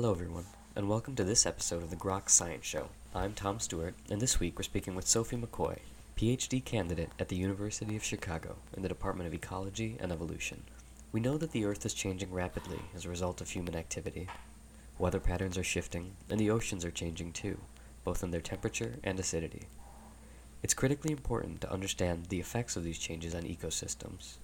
Hello, 0.00 0.12
everyone, 0.12 0.46
and 0.74 0.88
welcome 0.88 1.14
to 1.14 1.24
this 1.24 1.44
episode 1.44 1.82
of 1.82 1.90
the 1.90 1.96
Grok 1.96 2.30
Science 2.30 2.64
Show. 2.64 2.88
I'm 3.14 3.34
Tom 3.34 3.60
Stewart, 3.60 3.92
and 4.08 4.18
this 4.18 4.40
week 4.40 4.58
we're 4.58 4.62
speaking 4.62 4.94
with 4.94 5.06
Sophie 5.06 5.36
McCoy, 5.36 5.76
PhD 6.16 6.64
candidate 6.64 7.10
at 7.18 7.28
the 7.28 7.36
University 7.36 7.96
of 7.96 8.02
Chicago 8.02 8.56
in 8.74 8.82
the 8.82 8.88
Department 8.88 9.26
of 9.26 9.34
Ecology 9.34 9.98
and 10.00 10.10
Evolution. 10.10 10.62
We 11.12 11.20
know 11.20 11.36
that 11.36 11.50
the 11.52 11.66
Earth 11.66 11.84
is 11.84 11.92
changing 11.92 12.32
rapidly 12.32 12.78
as 12.96 13.04
a 13.04 13.10
result 13.10 13.42
of 13.42 13.50
human 13.50 13.76
activity. 13.76 14.26
Weather 14.98 15.20
patterns 15.20 15.58
are 15.58 15.62
shifting, 15.62 16.12
and 16.30 16.40
the 16.40 16.48
oceans 16.48 16.82
are 16.82 16.90
changing 16.90 17.32
too, 17.32 17.58
both 18.02 18.22
in 18.22 18.30
their 18.30 18.40
temperature 18.40 18.94
and 19.04 19.20
acidity. 19.20 19.64
It's 20.62 20.72
critically 20.72 21.12
important 21.12 21.60
to 21.60 21.70
understand 21.70 22.28
the 22.30 22.40
effects 22.40 22.74
of 22.74 22.84
these 22.84 22.98
changes 22.98 23.34
on 23.34 23.42
ecosystems. 23.42 24.36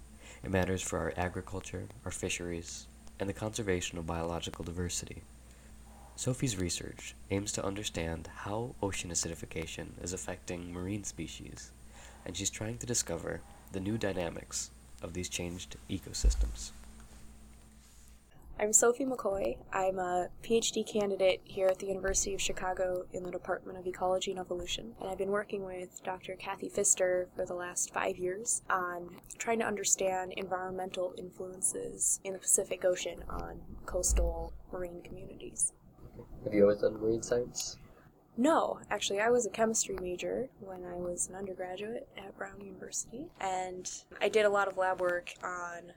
It 0.45 0.51
matters 0.51 0.83
for 0.83 0.99
our 0.99 1.15
agriculture, 1.17 1.85
our 2.05 2.11
fisheries, 2.11 2.89
and 3.19 3.27
the 3.27 3.33
conservation 3.33 3.97
of 3.97 4.07
biological 4.07 4.63
diversity. 4.63 5.23
Sophie's 6.19 6.57
research 6.57 7.15
aims 7.31 7.53
to 7.53 7.65
understand 7.65 8.31
how 8.35 8.75
ocean 8.83 9.11
acidification 9.11 9.89
is 10.03 10.15
affecting 10.15 10.73
marine 10.73 11.05
species, 11.05 11.73
and 12.25 12.35
she's 12.35 12.49
trying 12.49 12.79
to 12.79 12.87
discover 12.87 13.43
the 13.73 13.81
new 13.81 13.99
dynamics 13.99 14.71
of 15.03 15.13
these 15.13 15.29
changed 15.29 15.77
ecosystems. 15.91 16.71
I'm 18.59 18.73
Sophie 18.73 19.05
McCoy. 19.05 19.59
I'm 19.71 19.99
a 19.99 20.29
PhD 20.43 20.91
candidate 20.91 21.43
here 21.45 21.67
at 21.67 21.79
the 21.79 21.87
University 21.87 22.33
of 22.33 22.41
Chicago 22.41 23.05
in 23.13 23.23
the 23.23 23.31
Department 23.31 23.79
of 23.79 23.87
Ecology 23.87 24.31
and 24.31 24.41
Evolution. 24.41 24.95
And 24.99 25.11
I've 25.11 25.19
been 25.19 25.29
working 25.29 25.67
with 25.67 26.03
Dr. 26.03 26.35
Kathy 26.37 26.71
Pfister 26.71 27.29
for 27.37 27.45
the 27.45 27.53
last 27.53 27.93
five 27.93 28.17
years 28.17 28.63
on 28.71 29.11
trying 29.37 29.59
to 29.59 29.67
understand 29.67 30.33
environmental 30.39 31.15
influences 31.19 32.19
in 32.25 32.33
the 32.33 32.39
Pacific 32.39 32.87
Ocean 32.87 33.23
on 33.29 33.61
coastal 33.85 34.55
marine 34.73 35.03
communities. 35.03 35.75
Have 36.47 36.55
you 36.55 36.63
always 36.63 36.79
done 36.79 37.01
marine 37.01 37.23
science? 37.23 37.77
No, 38.37 38.79
actually, 38.89 39.19
I 39.19 39.31
was 39.31 39.47
a 39.47 39.51
chemistry 39.51 39.99
major 40.01 40.49
when 40.61 40.85
I 40.85 40.95
was 40.95 41.29
an 41.29 41.35
undergraduate 41.35 42.09
at 42.17 42.39
Brown 42.39 42.61
University, 42.61 43.27
and 43.41 43.91
I 44.21 44.29
did 44.29 44.45
a 44.45 44.49
lot 44.49 44.69
of 44.69 44.77
lab 44.77 45.01
work 45.01 45.33
on 45.43 45.93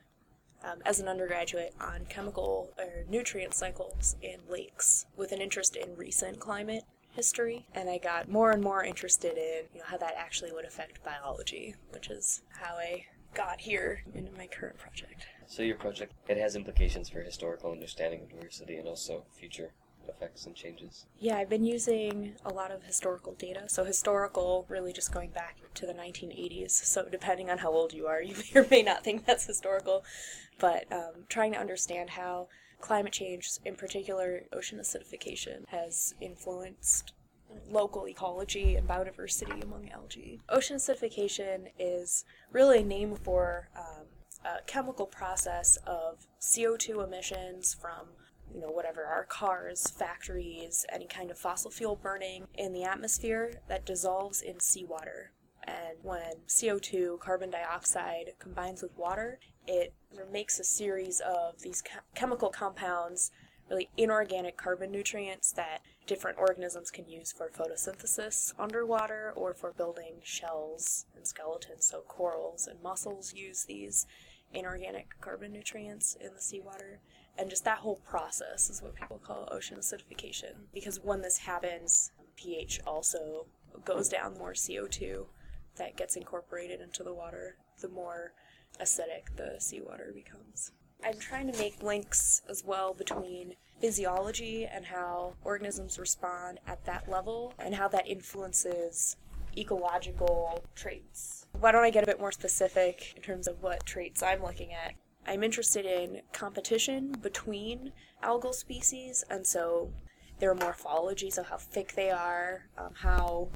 um, 0.63 0.79
as 0.87 0.99
an 0.99 1.07
undergraduate 1.07 1.75
on 1.79 2.05
chemical 2.09 2.71
or 2.79 3.05
nutrient 3.07 3.53
cycles 3.53 4.15
in 4.23 4.39
lakes 4.49 5.05
with 5.15 5.31
an 5.31 5.39
interest 5.39 5.75
in 5.75 5.95
recent 5.95 6.39
climate 6.39 6.83
history 7.11 7.67
and 7.75 7.89
I 7.89 7.99
got 7.99 8.29
more 8.29 8.51
and 8.51 8.63
more 8.63 8.83
interested 8.83 9.37
in 9.37 9.65
you 9.73 9.79
know, 9.79 9.85
how 9.85 9.97
that 9.97 10.15
actually 10.17 10.51
would 10.51 10.65
affect 10.65 11.03
biology, 11.03 11.75
which 11.91 12.09
is 12.09 12.41
how 12.49 12.75
I 12.75 13.05
got 13.33 13.61
here 13.61 14.03
into 14.15 14.31
my 14.31 14.47
current 14.47 14.77
project. 14.77 15.27
So 15.45 15.61
your 15.61 15.75
project 15.75 16.13
it 16.27 16.37
has 16.37 16.55
implications 16.55 17.09
for 17.09 17.21
historical 17.21 17.71
understanding 17.71 18.21
of 18.21 18.29
diversity 18.29 18.77
and 18.77 18.87
also 18.87 19.25
future 19.31 19.71
effects 20.09 20.45
and 20.45 20.55
changes. 20.55 21.05
Yeah, 21.19 21.37
I've 21.37 21.49
been 21.49 21.63
using 21.63 22.33
a 22.45 22.53
lot 22.53 22.71
of 22.71 22.83
historical 22.83 23.33
data. 23.33 23.63
So 23.67 23.83
historical, 23.83 24.65
really 24.69 24.93
just 24.93 25.13
going 25.13 25.31
back 25.31 25.57
to 25.75 25.85
the 25.85 25.93
1980s. 25.93 26.71
So 26.71 27.07
depending 27.09 27.49
on 27.49 27.59
how 27.59 27.71
old 27.71 27.93
you 27.93 28.07
are, 28.07 28.21
you 28.23 28.35
may 28.35 28.61
or 28.61 28.67
may 28.69 28.83
not 28.83 29.03
think 29.03 29.25
that's 29.25 29.45
historical. 29.45 30.03
But 30.59 30.91
um, 30.91 31.25
trying 31.29 31.53
to 31.53 31.59
understand 31.59 32.11
how 32.11 32.49
climate 32.81 33.13
change, 33.13 33.49
in 33.65 33.75
particular 33.75 34.43
ocean 34.53 34.79
acidification, 34.79 35.67
has 35.67 36.13
influenced 36.21 37.13
local 37.69 38.07
ecology 38.07 38.75
and 38.75 38.87
biodiversity 38.87 39.63
among 39.63 39.89
algae. 39.89 40.39
Ocean 40.49 40.77
acidification 40.77 41.67
is 41.77 42.25
really 42.51 42.79
a 42.79 42.83
name 42.83 43.15
for 43.15 43.69
um, 43.77 44.05
a 44.45 44.61
chemical 44.65 45.05
process 45.05 45.77
of 45.85 46.27
CO2 46.39 47.03
emissions 47.03 47.73
from 47.73 48.07
you 48.53 48.61
know, 48.61 48.71
whatever 48.71 49.05
our 49.05 49.25
cars, 49.25 49.89
factories, 49.89 50.85
any 50.91 51.05
kind 51.05 51.31
of 51.31 51.37
fossil 51.37 51.71
fuel 51.71 51.95
burning 51.95 52.47
in 52.55 52.73
the 52.73 52.83
atmosphere 52.83 53.61
that 53.67 53.85
dissolves 53.85 54.41
in 54.41 54.59
seawater. 54.59 55.31
And 55.63 55.97
when 56.01 56.33
CO2, 56.47 57.19
carbon 57.19 57.51
dioxide, 57.51 58.31
combines 58.39 58.81
with 58.81 58.97
water, 58.97 59.39
it 59.67 59.93
makes 60.31 60.59
a 60.59 60.63
series 60.63 61.19
of 61.19 61.61
these 61.61 61.83
chemical 62.15 62.49
compounds, 62.49 63.31
really 63.69 63.89
inorganic 63.97 64.57
carbon 64.57 64.91
nutrients 64.91 65.51
that 65.51 65.81
different 66.07 66.39
organisms 66.39 66.89
can 66.89 67.07
use 67.07 67.31
for 67.31 67.51
photosynthesis 67.51 68.53
underwater 68.57 69.31
or 69.35 69.53
for 69.53 69.71
building 69.71 70.15
shells 70.23 71.05
and 71.15 71.27
skeletons. 71.27 71.85
So 71.85 72.01
corals 72.07 72.65
and 72.65 72.81
mussels 72.81 73.33
use 73.35 73.65
these 73.65 74.07
inorganic 74.51 75.09
carbon 75.21 75.51
nutrients 75.53 76.17
in 76.19 76.33
the 76.33 76.41
seawater. 76.41 76.99
And 77.39 77.49
just 77.49 77.63
that 77.63 77.77
whole 77.77 78.01
process 78.07 78.69
is 78.69 78.81
what 78.81 78.95
people 78.95 79.17
call 79.17 79.47
ocean 79.49 79.77
acidification. 79.77 80.53
Because 80.73 80.99
when 80.99 81.21
this 81.21 81.37
happens, 81.37 82.11
pH 82.35 82.81
also 82.85 83.45
goes 83.85 84.09
down, 84.09 84.33
the 84.33 84.39
more 84.39 84.53
CO2 84.53 85.25
that 85.77 85.95
gets 85.95 86.17
incorporated 86.17 86.81
into 86.81 87.01
the 87.01 87.13
water, 87.13 87.55
the 87.79 87.87
more 87.87 88.33
acidic 88.81 89.35
the 89.37 89.55
seawater 89.59 90.11
becomes. 90.13 90.71
I'm 91.03 91.17
trying 91.17 91.49
to 91.49 91.57
make 91.57 91.81
links 91.81 92.41
as 92.49 92.65
well 92.65 92.93
between 92.93 93.55
physiology 93.79 94.65
and 94.65 94.85
how 94.85 95.35
organisms 95.45 95.97
respond 95.97 96.59
at 96.67 96.83
that 96.85 97.09
level 97.09 97.53
and 97.57 97.73
how 97.73 97.87
that 97.87 98.05
influences 98.05 99.15
ecological 99.57 100.61
traits. 100.75 101.47
Why 101.57 101.71
don't 101.71 101.85
I 101.85 101.89
get 101.89 102.03
a 102.03 102.07
bit 102.07 102.19
more 102.19 102.33
specific 102.33 103.13
in 103.15 103.21
terms 103.21 103.47
of 103.47 103.63
what 103.63 103.85
traits 103.85 104.21
I'm 104.21 104.43
looking 104.43 104.73
at? 104.73 104.93
I'm 105.27 105.43
interested 105.43 105.85
in 105.85 106.21
competition 106.33 107.11
between 107.21 107.91
algal 108.23 108.53
species, 108.53 109.23
and 109.29 109.45
so 109.45 109.91
their 110.39 110.55
morphology, 110.55 111.29
so 111.29 111.43
how 111.43 111.57
thick 111.57 111.93
they 111.93 112.09
are, 112.09 112.67
um, 112.77 112.93
how 112.95 113.49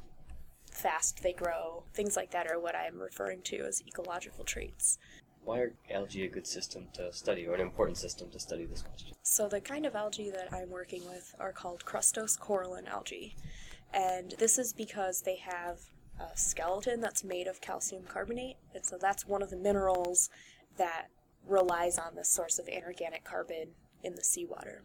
fast 0.70 1.22
they 1.22 1.32
grow, 1.32 1.84
things 1.94 2.16
like 2.16 2.30
that 2.32 2.50
are 2.50 2.60
what 2.60 2.74
I'm 2.74 3.00
referring 3.00 3.42
to 3.42 3.58
as 3.64 3.82
ecological 3.86 4.44
traits. 4.44 4.98
Why 5.44 5.58
are 5.60 5.72
algae 5.90 6.24
a 6.24 6.28
good 6.28 6.46
system 6.46 6.88
to 6.94 7.12
study, 7.12 7.46
or 7.46 7.54
an 7.54 7.60
important 7.60 7.98
system 7.98 8.30
to 8.30 8.38
study 8.38 8.64
this 8.64 8.82
question? 8.82 9.14
So, 9.22 9.48
the 9.48 9.60
kind 9.60 9.84
of 9.84 9.94
algae 9.94 10.30
that 10.30 10.52
I'm 10.52 10.70
working 10.70 11.06
with 11.06 11.34
are 11.38 11.52
called 11.52 11.84
crustose 11.84 12.38
coralline 12.38 12.86
algae. 12.86 13.36
And 13.92 14.34
this 14.38 14.58
is 14.58 14.72
because 14.72 15.22
they 15.22 15.36
have 15.36 15.80
a 16.18 16.36
skeleton 16.36 17.00
that's 17.00 17.22
made 17.22 17.46
of 17.46 17.60
calcium 17.60 18.04
carbonate. 18.04 18.56
And 18.74 18.84
so, 18.84 18.96
that's 18.98 19.26
one 19.26 19.42
of 19.42 19.50
the 19.50 19.56
minerals 19.56 20.30
that 20.78 21.08
relies 21.46 21.98
on 21.98 22.14
this 22.14 22.28
source 22.28 22.58
of 22.58 22.68
inorganic 22.68 23.24
carbon 23.24 23.68
in 24.02 24.14
the 24.14 24.24
seawater. 24.24 24.82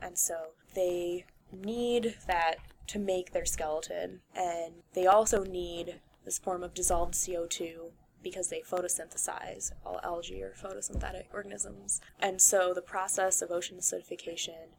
And 0.00 0.18
so 0.18 0.52
they 0.74 1.24
need 1.52 2.16
that 2.26 2.56
to 2.88 2.98
make 2.98 3.32
their 3.32 3.44
skeleton, 3.44 4.20
and 4.34 4.74
they 4.94 5.06
also 5.06 5.44
need 5.44 6.00
this 6.24 6.38
form 6.38 6.62
of 6.62 6.74
dissolved 6.74 7.14
CO2 7.14 7.90
because 8.22 8.48
they 8.48 8.60
photosynthesize. 8.60 9.72
All 9.84 10.00
algae 10.02 10.42
are 10.42 10.54
photosynthetic 10.60 11.24
organisms. 11.32 12.00
And 12.20 12.40
so 12.40 12.74
the 12.74 12.82
process 12.82 13.42
of 13.42 13.50
ocean 13.50 13.78
acidification 13.78 14.74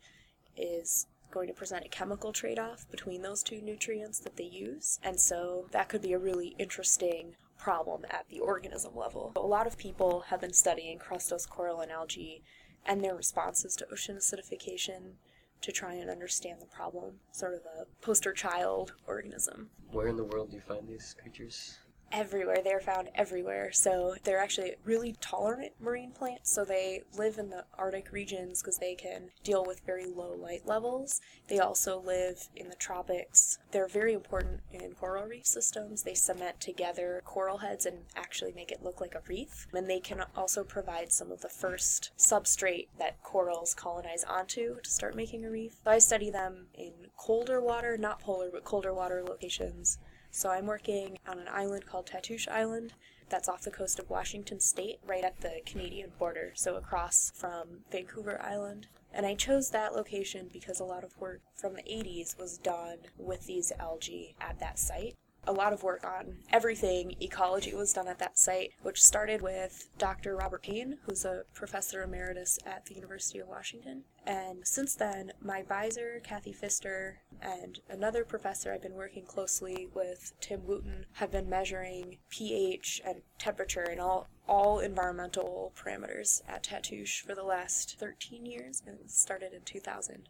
is 0.55 1.07
going 1.31 1.47
to 1.47 1.53
present 1.53 1.85
a 1.85 1.89
chemical 1.89 2.33
trade 2.33 2.59
off 2.59 2.85
between 2.91 3.21
those 3.21 3.41
two 3.41 3.61
nutrients 3.61 4.19
that 4.19 4.35
they 4.35 4.43
use. 4.43 4.99
And 5.01 5.19
so 5.19 5.67
that 5.71 5.89
could 5.89 6.01
be 6.01 6.13
a 6.13 6.19
really 6.19 6.55
interesting 6.59 7.35
problem 7.61 8.05
at 8.09 8.25
the 8.29 8.39
organism 8.39 8.95
level. 8.95 9.31
A 9.35 9.39
lot 9.39 9.67
of 9.67 9.77
people 9.77 10.21
have 10.27 10.41
been 10.41 10.53
studying 10.53 10.97
crustose 10.97 11.47
coralline 11.47 11.91
algae 11.91 12.43
and 12.85 13.03
their 13.03 13.15
responses 13.15 13.75
to 13.75 13.87
ocean 13.91 14.17
acidification 14.17 15.13
to 15.61 15.71
try 15.71 15.93
and 15.93 16.09
understand 16.09 16.59
the 16.59 16.65
problem, 16.65 17.19
sort 17.31 17.53
of 17.53 17.61
a 17.79 17.85
poster 18.03 18.33
child 18.33 18.93
organism. 19.05 19.69
Where 19.91 20.07
in 20.07 20.17
the 20.17 20.23
world 20.23 20.49
do 20.49 20.55
you 20.55 20.61
find 20.61 20.87
these 20.87 21.15
creatures? 21.21 21.77
Everywhere. 22.11 22.57
They're 22.63 22.79
found 22.79 23.09
everywhere. 23.15 23.71
So 23.71 24.15
they're 24.23 24.39
actually 24.39 24.75
really 24.83 25.15
tolerant 25.21 25.73
marine 25.79 26.11
plants. 26.11 26.51
So 26.51 26.65
they 26.65 27.03
live 27.17 27.37
in 27.37 27.49
the 27.49 27.65
Arctic 27.77 28.11
regions 28.11 28.61
because 28.61 28.77
they 28.77 28.95
can 28.95 29.29
deal 29.43 29.65
with 29.65 29.81
very 29.85 30.05
low 30.05 30.33
light 30.33 30.65
levels. 30.65 31.21
They 31.47 31.59
also 31.59 31.99
live 31.99 32.49
in 32.55 32.69
the 32.69 32.75
tropics. 32.75 33.59
They're 33.71 33.87
very 33.87 34.13
important 34.13 34.61
in 34.71 34.93
coral 34.93 35.25
reef 35.25 35.45
systems. 35.45 36.03
They 36.03 36.13
cement 36.13 36.59
together 36.59 37.21
coral 37.25 37.59
heads 37.59 37.85
and 37.85 37.99
actually 38.15 38.53
make 38.53 38.71
it 38.71 38.83
look 38.83 39.01
like 39.01 39.15
a 39.15 39.21
reef. 39.27 39.67
And 39.73 39.89
they 39.89 39.99
can 39.99 40.23
also 40.35 40.63
provide 40.63 41.11
some 41.11 41.31
of 41.31 41.41
the 41.41 41.49
first 41.49 42.11
substrate 42.17 42.87
that 42.99 43.21
corals 43.23 43.73
colonize 43.73 44.23
onto 44.23 44.79
to 44.81 44.89
start 44.89 45.15
making 45.15 45.45
a 45.45 45.51
reef. 45.51 45.75
So 45.83 45.91
I 45.91 45.99
study 45.99 46.29
them 46.29 46.67
in 46.73 46.93
colder 47.17 47.61
water, 47.61 47.97
not 47.97 48.19
polar, 48.19 48.49
but 48.51 48.63
colder 48.63 48.93
water 48.93 49.23
locations 49.23 49.97
so 50.31 50.49
I'm 50.49 50.65
working 50.65 51.19
on 51.27 51.39
an 51.39 51.47
island 51.51 51.85
called 51.85 52.07
Tatoosh 52.07 52.47
Island 52.47 52.93
that's 53.31 53.47
off 53.47 53.61
the 53.61 53.71
coast 53.71 53.97
of 53.97 54.09
Washington 54.09 54.59
State, 54.59 54.99
right 55.07 55.23
at 55.23 55.39
the 55.39 55.61
Canadian 55.65 56.11
border, 56.19 56.51
so 56.53 56.75
across 56.75 57.31
from 57.33 57.79
Vancouver 57.89 58.41
Island. 58.41 58.87
And 59.13 59.25
I 59.25 59.35
chose 59.35 59.69
that 59.69 59.95
location 59.95 60.49
because 60.51 60.79
a 60.79 60.85
lot 60.85 61.03
of 61.03 61.17
work 61.17 61.41
from 61.55 61.75
the 61.75 61.83
80s 61.83 62.37
was 62.37 62.57
done 62.57 62.97
with 63.17 63.45
these 63.47 63.71
algae 63.79 64.35
at 64.41 64.59
that 64.59 64.77
site. 64.77 65.15
A 65.47 65.51
lot 65.51 65.73
of 65.73 65.81
work 65.81 66.05
on 66.05 66.37
everything 66.51 67.15
ecology 67.19 67.73
was 67.73 67.93
done 67.93 68.07
at 68.07 68.19
that 68.19 68.37
site, 68.37 68.73
which 68.83 69.03
started 69.03 69.41
with 69.41 69.89
Dr. 69.97 70.35
Robert 70.35 70.61
Paine, 70.61 70.99
who's 71.05 71.25
a 71.25 71.43
professor 71.53 72.03
emeritus 72.03 72.59
at 72.65 72.85
the 72.85 72.93
University 72.93 73.39
of 73.39 73.47
Washington. 73.47 74.03
And 74.25 74.67
since 74.67 74.93
then, 74.93 75.33
my 75.41 75.59
advisor, 75.59 76.21
Kathy 76.23 76.53
Pfister, 76.53 77.21
and 77.41 77.79
another 77.89 78.23
professor 78.23 78.71
I've 78.71 78.83
been 78.83 78.93
working 78.93 79.25
closely 79.25 79.87
with, 79.93 80.33
Tim 80.39 80.65
Wootton, 80.67 81.05
have 81.13 81.31
been 81.31 81.49
measuring 81.49 82.19
pH 82.29 83.01
and 83.03 83.23
temperature 83.39 83.87
and 83.89 83.99
all, 83.99 84.27
all 84.47 84.79
environmental 84.79 85.73
parameters 85.75 86.41
at 86.47 86.63
Tatoosh 86.63 87.21
for 87.21 87.33
the 87.33 87.43
last 87.43 87.97
13 87.99 88.45
years, 88.45 88.83
and 88.85 88.99
it 88.99 89.09
started 89.09 89.53
in 89.53 89.61
2000. 89.63 90.29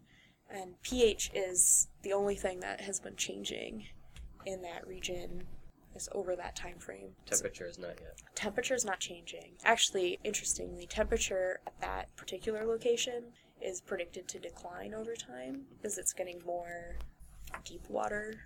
And 0.50 0.82
pH 0.82 1.32
is 1.34 1.90
the 2.02 2.14
only 2.14 2.36
thing 2.36 2.62
that 2.62 2.82
has 2.82 3.00
been 3.00 3.16
changing 3.18 3.88
in 4.46 4.62
that 4.62 4.88
region 4.88 5.44
is 5.96 6.10
over 6.14 6.36
that 6.36 6.56
time 6.56 6.80
frame. 6.80 7.10
Temperature 7.26 7.68
is 7.68 7.78
not 7.78 8.00
yet. 8.00 8.18
Temperature 8.36 8.76
is 8.76 8.86
not 8.86 9.00
changing. 9.00 9.54
Actually, 9.64 10.20
interestingly, 10.24 10.88
temperature 10.88 11.60
at 11.68 11.80
that 11.82 12.16
particular 12.16 12.66
location 12.66 13.24
is 13.62 13.82
predicted 13.82 14.28
to 14.28 14.40
decline 14.40 14.94
over 14.94 15.16
time 15.16 15.64
as 15.84 15.98
it's 15.98 16.14
getting 16.14 16.42
more 16.46 16.96
deep 17.66 17.84
water 17.90 18.46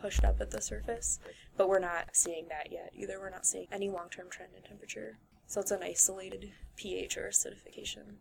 pushed 0.00 0.24
up 0.24 0.40
at 0.40 0.50
the 0.50 0.60
surface. 0.60 1.18
But 1.56 1.68
we're 1.68 1.78
not 1.78 2.10
seeing 2.12 2.48
that 2.48 2.70
yet 2.70 2.92
either. 2.94 3.18
We're 3.18 3.30
not 3.30 3.46
seeing 3.46 3.66
any 3.72 3.88
long 3.88 4.08
term 4.10 4.28
trend 4.30 4.52
in 4.56 4.62
temperature. 4.62 5.18
So 5.46 5.60
it's 5.60 5.70
an 5.70 5.82
isolated 5.82 6.52
pH 6.76 7.16
or 7.16 7.28
acidification. 7.28 8.16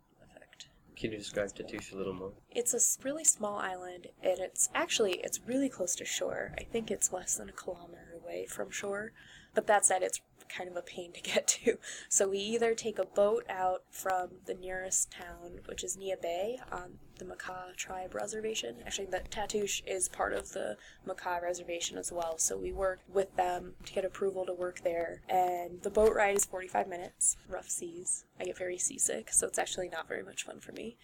Can 0.95 1.11
you 1.11 1.17
describe 1.17 1.49
Tatoosh 1.53 1.91
a 1.91 1.97
little 1.97 2.13
more? 2.13 2.31
It's 2.51 2.73
a 2.73 3.03
really 3.03 3.25
small 3.25 3.57
island, 3.57 4.07
and 4.23 4.39
it's 4.39 4.69
actually 4.73 5.19
it's 5.23 5.41
really 5.45 5.67
close 5.69 5.95
to 5.97 6.05
shore. 6.05 6.53
I 6.57 6.63
think 6.63 6.89
it's 6.89 7.11
less 7.11 7.35
than 7.35 7.49
a 7.49 7.51
kilometer 7.51 8.13
away 8.15 8.45
from 8.45 8.71
shore, 8.71 9.11
but 9.55 9.67
that 9.67 9.85
said, 9.85 10.03
it's 10.03 10.21
kind 10.47 10.69
of 10.69 10.75
a 10.75 10.81
pain 10.81 11.11
to 11.11 11.21
get 11.21 11.47
to. 11.47 11.77
So 12.09 12.29
we 12.29 12.37
either 12.37 12.75
take 12.75 12.99
a 12.99 13.05
boat 13.05 13.45
out 13.49 13.83
from 13.89 14.29
the 14.45 14.53
nearest 14.53 15.11
town, 15.11 15.59
which 15.65 15.83
is 15.83 15.97
Neah 15.97 16.21
Bay, 16.21 16.59
on 16.71 16.99
the 17.17 17.25
Makah 17.25 17.75
tribe 17.75 18.13
reservation. 18.13 18.75
Actually, 18.85 19.07
the 19.07 19.21
Tatoosh 19.29 19.81
is 19.85 20.07
part 20.07 20.33
of 20.33 20.51
the 20.51 20.77
Makah 21.07 21.41
reservation 21.41 21.97
as 21.97 22.11
well. 22.11 22.37
So 22.37 22.57
we 22.57 22.71
work 22.71 22.99
with 23.11 23.35
them 23.35 23.73
to 23.85 23.93
get 23.93 24.05
approval 24.05 24.45
to 24.45 24.53
work 24.53 24.81
there, 24.83 25.21
and 25.29 25.81
the 25.81 25.89
boat 25.89 26.13
ride 26.13 26.35
is 26.35 26.45
45 26.45 26.87
minutes, 26.87 27.37
rough 27.49 27.69
seas. 27.69 28.25
I 28.39 28.45
get 28.45 28.57
very 28.57 28.77
seasick, 28.77 29.31
so 29.31 29.47
it's 29.47 29.59
actually 29.59 29.89
not 29.89 30.07
very 30.07 30.23
much 30.23 30.43
fun 30.43 30.59
for 30.59 30.73
me. 30.73 30.97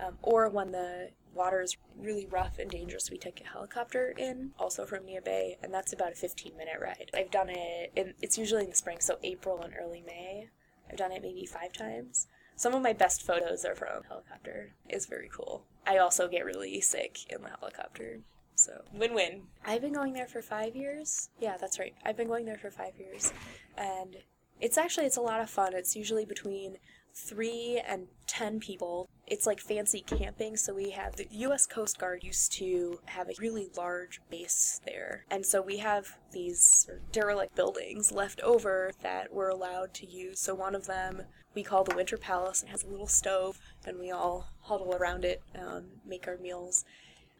Um, 0.00 0.18
or 0.22 0.48
when 0.48 0.72
the 0.72 1.10
water 1.34 1.60
is 1.62 1.76
really 1.98 2.26
rough 2.26 2.58
and 2.58 2.70
dangerous, 2.70 3.10
we 3.10 3.18
take 3.18 3.40
a 3.40 3.48
helicopter 3.48 4.14
in, 4.16 4.52
also 4.58 4.84
from 4.84 5.04
Neah 5.04 5.24
Bay, 5.24 5.58
and 5.62 5.72
that's 5.72 5.92
about 5.92 6.12
a 6.12 6.16
15 6.16 6.56
minute 6.56 6.76
ride. 6.80 7.10
I've 7.14 7.30
done 7.30 7.48
it, 7.48 7.92
in, 7.96 8.14
it's 8.20 8.38
usually 8.38 8.64
in 8.64 8.70
the 8.70 8.76
spring, 8.76 8.98
so 9.00 9.18
April 9.22 9.60
and 9.62 9.74
early 9.80 10.02
May. 10.04 10.48
I've 10.90 10.98
done 10.98 11.12
it 11.12 11.22
maybe 11.22 11.46
five 11.46 11.72
times. 11.72 12.26
Some 12.56 12.74
of 12.74 12.82
my 12.82 12.92
best 12.92 13.22
photos 13.22 13.64
are 13.64 13.74
from 13.74 14.02
helicopter. 14.08 14.74
It's 14.88 15.06
very 15.06 15.30
cool. 15.32 15.64
I 15.86 15.98
also 15.98 16.28
get 16.28 16.44
really 16.44 16.80
sick 16.80 17.18
in 17.30 17.42
the 17.42 17.48
helicopter. 17.48 18.20
So 18.54 18.82
win 18.92 19.14
win. 19.14 19.42
I've 19.64 19.80
been 19.80 19.94
going 19.94 20.12
there 20.12 20.26
for 20.26 20.42
five 20.42 20.76
years. 20.76 21.30
Yeah, 21.40 21.56
that's 21.58 21.78
right. 21.78 21.94
I've 22.04 22.16
been 22.16 22.28
going 22.28 22.44
there 22.44 22.58
for 22.58 22.70
five 22.70 22.92
years. 22.98 23.32
And 23.76 24.16
it's 24.60 24.76
actually 24.78 25.06
it's 25.06 25.16
a 25.16 25.22
lot 25.22 25.40
of 25.40 25.50
fun. 25.50 25.74
It's 25.74 25.96
usually 25.96 26.24
between 26.24 26.76
three 27.14 27.80
and 27.86 28.06
ten 28.26 28.60
people. 28.60 29.08
It's 29.26 29.46
like 29.46 29.60
fancy 29.60 30.00
camping, 30.00 30.56
so 30.56 30.74
we 30.74 30.90
have 30.90 31.16
the 31.16 31.26
US 31.30 31.66
Coast 31.66 31.98
Guard 31.98 32.22
used 32.22 32.52
to 32.52 33.00
have 33.06 33.28
a 33.28 33.34
really 33.38 33.68
large 33.76 34.20
base 34.30 34.80
there. 34.84 35.24
And 35.30 35.44
so 35.44 35.62
we 35.62 35.78
have 35.78 36.18
these 36.32 36.88
derelict 37.12 37.54
buildings 37.54 38.12
left 38.12 38.40
over 38.40 38.92
that 39.02 39.32
we're 39.32 39.48
allowed 39.48 39.94
to 39.94 40.06
use. 40.06 40.40
So 40.40 40.54
one 40.54 40.74
of 40.74 40.86
them 40.86 41.22
we 41.54 41.62
call 41.62 41.84
the 41.84 41.94
Winter 41.94 42.16
Palace 42.16 42.62
and 42.62 42.70
has 42.70 42.82
a 42.82 42.88
little 42.88 43.06
stove, 43.06 43.58
and 43.86 43.98
we 43.98 44.10
all 44.10 44.48
huddle 44.62 44.94
around 44.94 45.24
it, 45.24 45.42
um, 45.58 45.84
make 46.06 46.26
our 46.26 46.38
meals. 46.38 46.84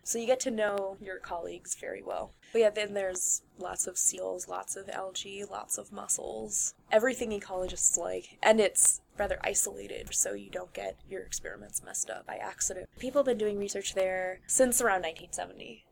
So 0.04 0.18
you 0.18 0.26
get 0.26 0.40
to 0.40 0.50
know 0.50 0.96
your 1.00 1.18
colleagues 1.18 1.76
very 1.76 2.02
well. 2.02 2.32
But 2.52 2.60
yeah, 2.60 2.70
then 2.70 2.92
there's 2.92 3.42
lots 3.58 3.86
of 3.86 3.96
seals, 3.96 4.48
lots 4.48 4.74
of 4.74 4.88
algae, 4.88 5.44
lots 5.48 5.78
of 5.78 5.92
mussels, 5.92 6.74
everything 6.90 7.30
ecologists 7.30 7.96
like. 7.96 8.36
And 8.42 8.60
it's 8.60 9.00
rather 9.16 9.38
isolated, 9.44 10.12
so 10.12 10.34
you 10.34 10.50
don't 10.50 10.72
get 10.72 10.96
your 11.08 11.22
experiments 11.22 11.82
messed 11.84 12.10
up 12.10 12.26
by 12.26 12.36
accident. 12.36 12.88
People 12.98 13.20
have 13.20 13.26
been 13.26 13.38
doing 13.38 13.58
research 13.58 13.94
there 13.94 14.40
since 14.48 14.80
around 14.80 15.02
1970. 15.02 15.84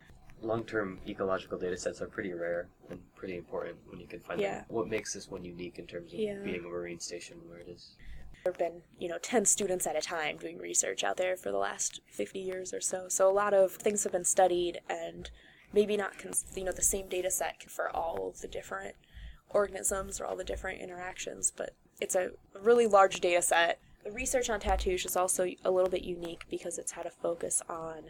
Long-term 0.42 1.00
ecological 1.06 1.58
data 1.58 1.76
sets 1.76 2.00
are 2.02 2.06
pretty 2.06 2.32
rare 2.32 2.68
and 2.88 2.98
pretty 3.14 3.36
important 3.36 3.76
when 3.88 4.00
you 4.00 4.06
can 4.08 4.20
find 4.20 4.40
Yeah. 4.40 4.56
them. 4.56 4.64
What 4.68 4.88
makes 4.88 5.12
this 5.14 5.28
one 5.28 5.44
unique 5.44 5.78
in 5.78 5.86
terms 5.86 6.12
of 6.12 6.18
Yeah. 6.18 6.42
being 6.42 6.64
a 6.64 6.68
marine 6.68 6.98
station 6.98 7.36
where 7.48 7.58
it 7.58 7.68
is? 7.68 7.94
There 8.44 8.52
have 8.52 8.58
been, 8.58 8.82
you 8.98 9.08
know, 9.08 9.18
10 9.18 9.44
students 9.44 9.86
at 9.86 9.96
a 9.96 10.00
time 10.00 10.38
doing 10.38 10.58
research 10.58 11.04
out 11.04 11.16
there 11.18 11.36
for 11.36 11.50
the 11.50 11.58
last 11.58 12.00
50 12.10 12.38
years 12.38 12.72
or 12.72 12.80
so. 12.80 13.06
So 13.08 13.30
a 13.30 13.32
lot 13.32 13.52
of 13.52 13.72
things 13.72 14.02
have 14.04 14.12
been 14.12 14.24
studied 14.24 14.80
and 14.88 15.30
maybe 15.72 15.96
not, 15.96 16.18
cons- 16.18 16.46
you 16.56 16.64
know, 16.64 16.72
the 16.72 16.82
same 16.82 17.08
data 17.08 17.30
set 17.30 17.70
for 17.70 17.94
all 17.94 18.28
of 18.28 18.40
the 18.40 18.48
different 18.48 18.94
organisms 19.50 20.20
or 20.20 20.26
all 20.26 20.36
the 20.36 20.44
different 20.44 20.80
interactions, 20.80 21.52
but 21.54 21.74
it's 22.00 22.14
a 22.14 22.30
really 22.62 22.86
large 22.86 23.20
data 23.20 23.42
set. 23.42 23.78
The 24.04 24.10
research 24.12 24.48
on 24.48 24.60
Tatoosh 24.60 25.04
is 25.04 25.16
also 25.16 25.46
a 25.64 25.70
little 25.70 25.90
bit 25.90 26.02
unique 26.02 26.44
because 26.50 26.78
it's 26.78 26.92
had 26.92 27.04
a 27.04 27.10
focus 27.10 27.60
on 27.68 28.04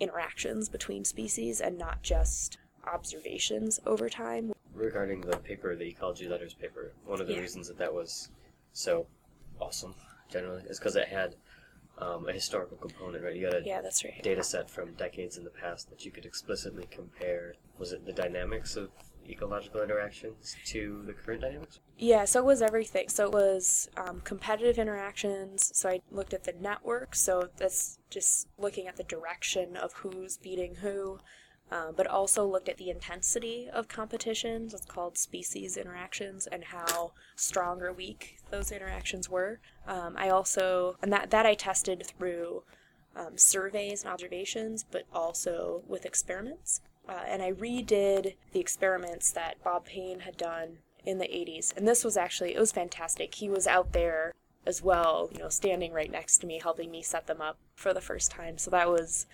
interactions 0.00 0.68
between 0.68 1.04
species 1.04 1.60
and 1.60 1.78
not 1.78 2.02
just 2.02 2.58
observations 2.92 3.78
over 3.86 4.08
time. 4.08 4.52
Regarding 4.74 5.20
the 5.20 5.36
paper, 5.36 5.76
the 5.76 5.86
ecology 5.88 6.28
letters 6.28 6.54
paper, 6.54 6.92
one 7.04 7.20
of 7.20 7.28
the 7.28 7.34
Yeah. 7.34 7.40
reasons 7.40 7.68
that 7.68 7.78
that 7.78 7.94
was 7.94 8.30
so 8.72 9.06
awesome 9.60 9.94
generally 10.30 10.62
is 10.68 10.78
because 10.78 10.96
it 10.96 11.08
had 11.08 11.36
um, 11.98 12.28
a 12.28 12.32
historical 12.32 12.76
component, 12.76 13.24
right? 13.24 13.34
You 13.34 13.50
got 13.50 13.60
a 13.60 13.64
Yeah, 13.64 13.80
that's 13.80 14.04
right. 14.04 14.22
data 14.22 14.42
set 14.42 14.70
from 14.70 14.92
decades 14.94 15.38
in 15.38 15.44
the 15.44 15.50
past 15.50 15.88
that 15.90 16.04
you 16.04 16.10
could 16.10 16.26
explicitly 16.26 16.86
compare. 16.90 17.54
Was 17.78 17.92
it 17.92 18.04
the 18.04 18.12
dynamics 18.12 18.76
of 18.76 18.90
ecological 19.28 19.82
interactions 19.82 20.56
to 20.66 21.02
the 21.06 21.12
current 21.12 21.40
dynamics? 21.40 21.80
Yeah, 21.96 22.24
so 22.26 22.40
it 22.40 22.46
was 22.46 22.62
everything. 22.62 23.08
So 23.08 23.24
it 23.24 23.32
was 23.32 23.88
um, 23.96 24.20
competitive 24.24 24.78
interactions. 24.78 25.70
So 25.74 25.88
I 25.88 26.00
looked 26.10 26.34
at 26.34 26.44
the 26.44 26.52
network. 26.60 27.14
So 27.14 27.48
that's 27.56 27.98
just 28.10 28.48
looking 28.58 28.86
at 28.86 28.96
the 28.96 29.04
direction 29.04 29.76
of 29.76 29.92
who's 29.94 30.36
beating 30.36 30.76
who, 30.76 31.18
um, 31.70 31.94
but 31.96 32.06
also 32.06 32.46
looked 32.46 32.68
at 32.68 32.76
the 32.76 32.90
intensity 32.90 33.68
of 33.72 33.88
competitions. 33.88 34.72
It's 34.72 34.86
called 34.86 35.18
species 35.18 35.76
interactions 35.76 36.46
and 36.46 36.64
how 36.64 37.12
strong 37.34 37.82
or 37.82 37.92
weak 37.92 38.38
those 38.50 38.70
interactions 38.70 39.28
were. 39.28 39.58
Um, 39.86 40.14
I 40.16 40.28
also, 40.28 40.96
and 41.02 41.12
that, 41.12 41.30
that 41.30 41.46
I 41.46 41.54
tested 41.54 42.04
through 42.06 42.62
um, 43.16 43.36
surveys 43.36 44.04
and 44.04 44.12
observations, 44.12 44.84
but 44.90 45.04
also 45.12 45.82
with 45.88 46.04
experiments. 46.04 46.82
Uh, 47.08 47.22
and 47.26 47.42
I 47.42 47.52
redid 47.52 48.34
the 48.52 48.60
experiments 48.60 49.30
that 49.32 49.62
Bob 49.62 49.86
Paine 49.86 50.20
had 50.20 50.36
done 50.36 50.78
in 51.04 51.18
the 51.18 51.26
80s. 51.26 51.76
And 51.76 51.86
this 51.86 52.04
was 52.04 52.16
actually, 52.16 52.54
it 52.54 52.60
was 52.60 52.72
fantastic. 52.72 53.34
He 53.36 53.48
was 53.48 53.66
out 53.66 53.92
there 53.92 54.34
as 54.66 54.82
well, 54.82 55.30
you 55.32 55.38
know, 55.38 55.48
standing 55.48 55.92
right 55.92 56.10
next 56.10 56.38
to 56.38 56.46
me, 56.46 56.60
helping 56.60 56.90
me 56.90 57.02
set 57.02 57.26
them 57.26 57.40
up 57.40 57.58
for 57.76 57.94
the 57.94 58.00
first 58.00 58.30
time. 58.30 58.58
So 58.58 58.70
that 58.72 58.88
was, 58.88 59.26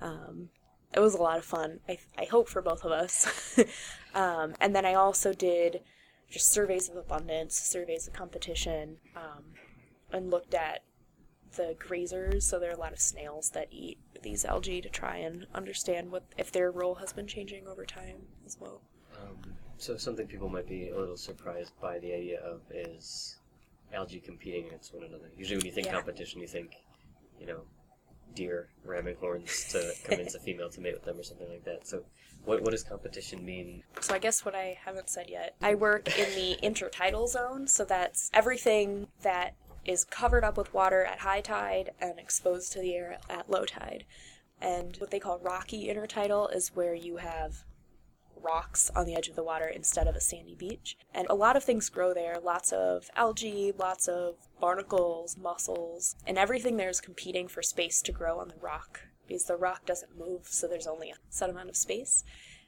um, 0.00 0.48
it 0.94 1.00
was 1.00 1.14
a 1.14 1.22
lot 1.22 1.38
of 1.38 1.44
fun. 1.44 1.80
I, 1.88 1.98
I 2.16 2.24
hope 2.24 2.48
for 2.48 2.62
both 2.62 2.84
of 2.84 2.92
us. 2.92 3.58
um, 4.14 4.54
and 4.60 4.74
then 4.74 4.86
I 4.86 4.94
also 4.94 5.32
did 5.32 5.82
just 6.30 6.52
surveys 6.52 6.88
of 6.88 6.96
abundance, 6.96 7.56
surveys 7.56 8.06
of 8.06 8.14
competition, 8.14 8.98
um, 9.16 9.44
and 10.12 10.30
looked 10.30 10.54
at 10.54 10.82
the 11.56 11.76
grazers. 11.78 12.42
So 12.42 12.58
there 12.58 12.70
are 12.70 12.74
a 12.74 12.78
lot 12.80 12.92
of 12.92 13.00
snails 13.00 13.50
that 13.50 13.68
eat 13.70 13.98
these 14.22 14.44
algae 14.44 14.80
to 14.80 14.88
try 14.88 15.16
and 15.16 15.46
understand 15.54 16.10
what 16.10 16.24
if 16.36 16.52
their 16.52 16.70
role 16.70 16.96
has 16.96 17.12
been 17.12 17.26
changing 17.26 17.66
over 17.66 17.84
time 17.84 18.26
as 18.46 18.58
well. 18.60 18.80
Um, 19.16 19.54
so 19.76 19.96
something 19.96 20.26
people 20.26 20.48
might 20.48 20.68
be 20.68 20.90
a 20.90 20.98
little 20.98 21.16
surprised 21.16 21.72
by 21.80 21.98
the 21.98 22.12
idea 22.12 22.40
of 22.40 22.60
is 22.70 23.36
algae 23.92 24.20
competing 24.20 24.66
against 24.66 24.94
one 24.94 25.04
another. 25.04 25.30
Usually, 25.36 25.56
when 25.56 25.66
you 25.66 25.72
think 25.72 25.86
Yeah. 25.86 25.94
competition, 25.94 26.40
you 26.40 26.48
think, 26.48 26.74
you 27.40 27.46
know, 27.46 27.62
deer 28.34 28.68
ramming 28.84 29.16
horns 29.16 29.66
to 29.70 29.92
convince 30.04 30.34
a 30.34 30.40
female 30.40 30.70
to 30.70 30.80
mate 30.80 30.94
with 30.94 31.04
them 31.04 31.18
or 31.18 31.22
something 31.22 31.48
like 31.48 31.64
that. 31.64 31.86
So, 31.86 32.04
what 32.44 32.62
what 32.62 32.70
does 32.70 32.82
competition 32.82 33.44
mean? 33.44 33.82
So 34.00 34.14
I 34.14 34.18
guess 34.18 34.44
what 34.44 34.54
I 34.54 34.78
haven't 34.84 35.08
said 35.08 35.28
yet, 35.28 35.54
I 35.60 35.74
work 35.74 36.08
in 36.18 36.34
the 36.34 36.56
intertidal 36.62 37.28
zone, 37.28 37.66
so 37.66 37.84
that's 37.84 38.30
everything 38.32 39.08
that 39.22 39.54
is 39.84 40.04
covered 40.04 40.44
up 40.44 40.56
with 40.56 40.72
water 40.74 41.04
at 41.04 41.20
high 41.20 41.40
tide 41.40 41.92
and 42.00 42.18
exposed 42.18 42.72
to 42.72 42.80
the 42.80 42.94
air 42.94 43.18
at 43.30 43.50
low 43.50 43.64
tide. 43.64 44.04
And 44.60 44.96
what 44.96 45.10
they 45.10 45.20
call 45.20 45.38
rocky 45.38 45.88
intertidal 45.88 46.54
is 46.54 46.74
where 46.74 46.94
you 46.94 47.16
have 47.18 47.64
rocks 48.38 48.90
on 48.94 49.06
the 49.06 49.14
edge 49.14 49.28
of 49.28 49.36
the 49.36 49.42
water 49.42 49.66
instead 49.66 50.06
of 50.06 50.16
a 50.16 50.20
sandy 50.20 50.54
beach. 50.54 50.96
And 51.14 51.26
a 51.28 51.34
lot 51.34 51.56
of 51.56 51.64
things 51.64 51.88
grow 51.88 52.14
there 52.14 52.38
lots 52.42 52.72
of 52.72 53.10
algae, 53.16 53.72
lots 53.76 54.08
of 54.08 54.36
barnacles, 54.60 55.36
mussels, 55.36 56.16
and 56.26 56.38
everything 56.38 56.76
there 56.76 56.88
is 56.88 57.00
competing 57.00 57.48
for 57.48 57.62
space 57.62 58.02
to 58.02 58.12
grow 58.12 58.38
on 58.38 58.48
the 58.48 58.60
rock 58.60 59.00
because 59.26 59.44
the 59.44 59.56
rock 59.56 59.84
doesn't 59.84 60.18
move, 60.18 60.46
so 60.48 60.66
there's 60.66 60.86
only 60.86 61.10
a 61.10 61.16
set 61.28 61.50
amount 61.50 61.68
of 61.68 61.76
space. 61.76 62.24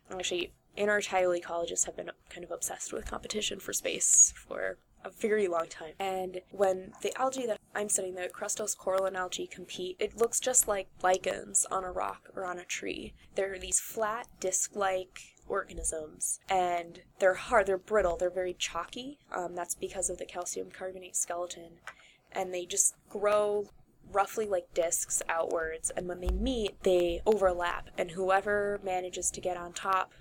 And 0.08 0.18
actually, 0.18 0.52
intertidal 0.76 1.40
ecologists 1.40 1.86
have 1.86 1.96
been 1.96 2.10
kind 2.28 2.44
of 2.44 2.50
obsessed 2.50 2.92
with 2.92 3.06
competition 3.06 3.58
for 3.58 3.72
space 3.72 4.32
for 4.36 4.78
a 5.04 5.10
very 5.10 5.48
long 5.48 5.66
time. 5.68 5.94
And 5.98 6.42
when 6.50 6.92
the 7.02 7.18
algae 7.18 7.46
that 7.46 7.58
I'm 7.74 7.88
studying, 7.88 8.14
the 8.14 8.28
crustose 8.28 8.76
coralline 8.76 9.16
algae, 9.16 9.46
compete, 9.46 9.96
it 9.98 10.18
looks 10.18 10.40
just 10.40 10.68
like 10.68 10.88
lichens 11.02 11.66
on 11.70 11.84
a 11.84 11.92
rock 11.92 12.28
or 12.36 12.44
on 12.44 12.58
a 12.58 12.64
tree. 12.64 13.14
They're 13.34 13.58
these 13.58 13.80
flat, 13.80 14.28
disc 14.40 14.76
like 14.76 15.20
organisms 15.50 16.40
and 16.48 17.02
they're 17.18 17.34
hard, 17.34 17.66
they're 17.66 17.78
brittle, 17.78 18.16
they're 18.16 18.30
very 18.30 18.54
chalky. 18.54 19.18
Um, 19.32 19.54
that's 19.54 19.74
because 19.74 20.08
of 20.08 20.18
the 20.18 20.24
calcium 20.24 20.70
carbonate 20.70 21.16
skeleton. 21.16 21.78
And 22.32 22.54
they 22.54 22.64
just 22.64 22.94
grow 23.08 23.68
roughly 24.12 24.46
like 24.46 24.72
discs 24.72 25.22
outwards. 25.28 25.90
And 25.90 26.08
when 26.08 26.20
they 26.20 26.30
meet, 26.30 26.82
they 26.84 27.20
overlap. 27.26 27.88
And 27.98 28.12
whoever 28.12 28.80
manages 28.84 29.30
to 29.32 29.40
get 29.40 29.56
on 29.56 29.72
top 29.72 30.12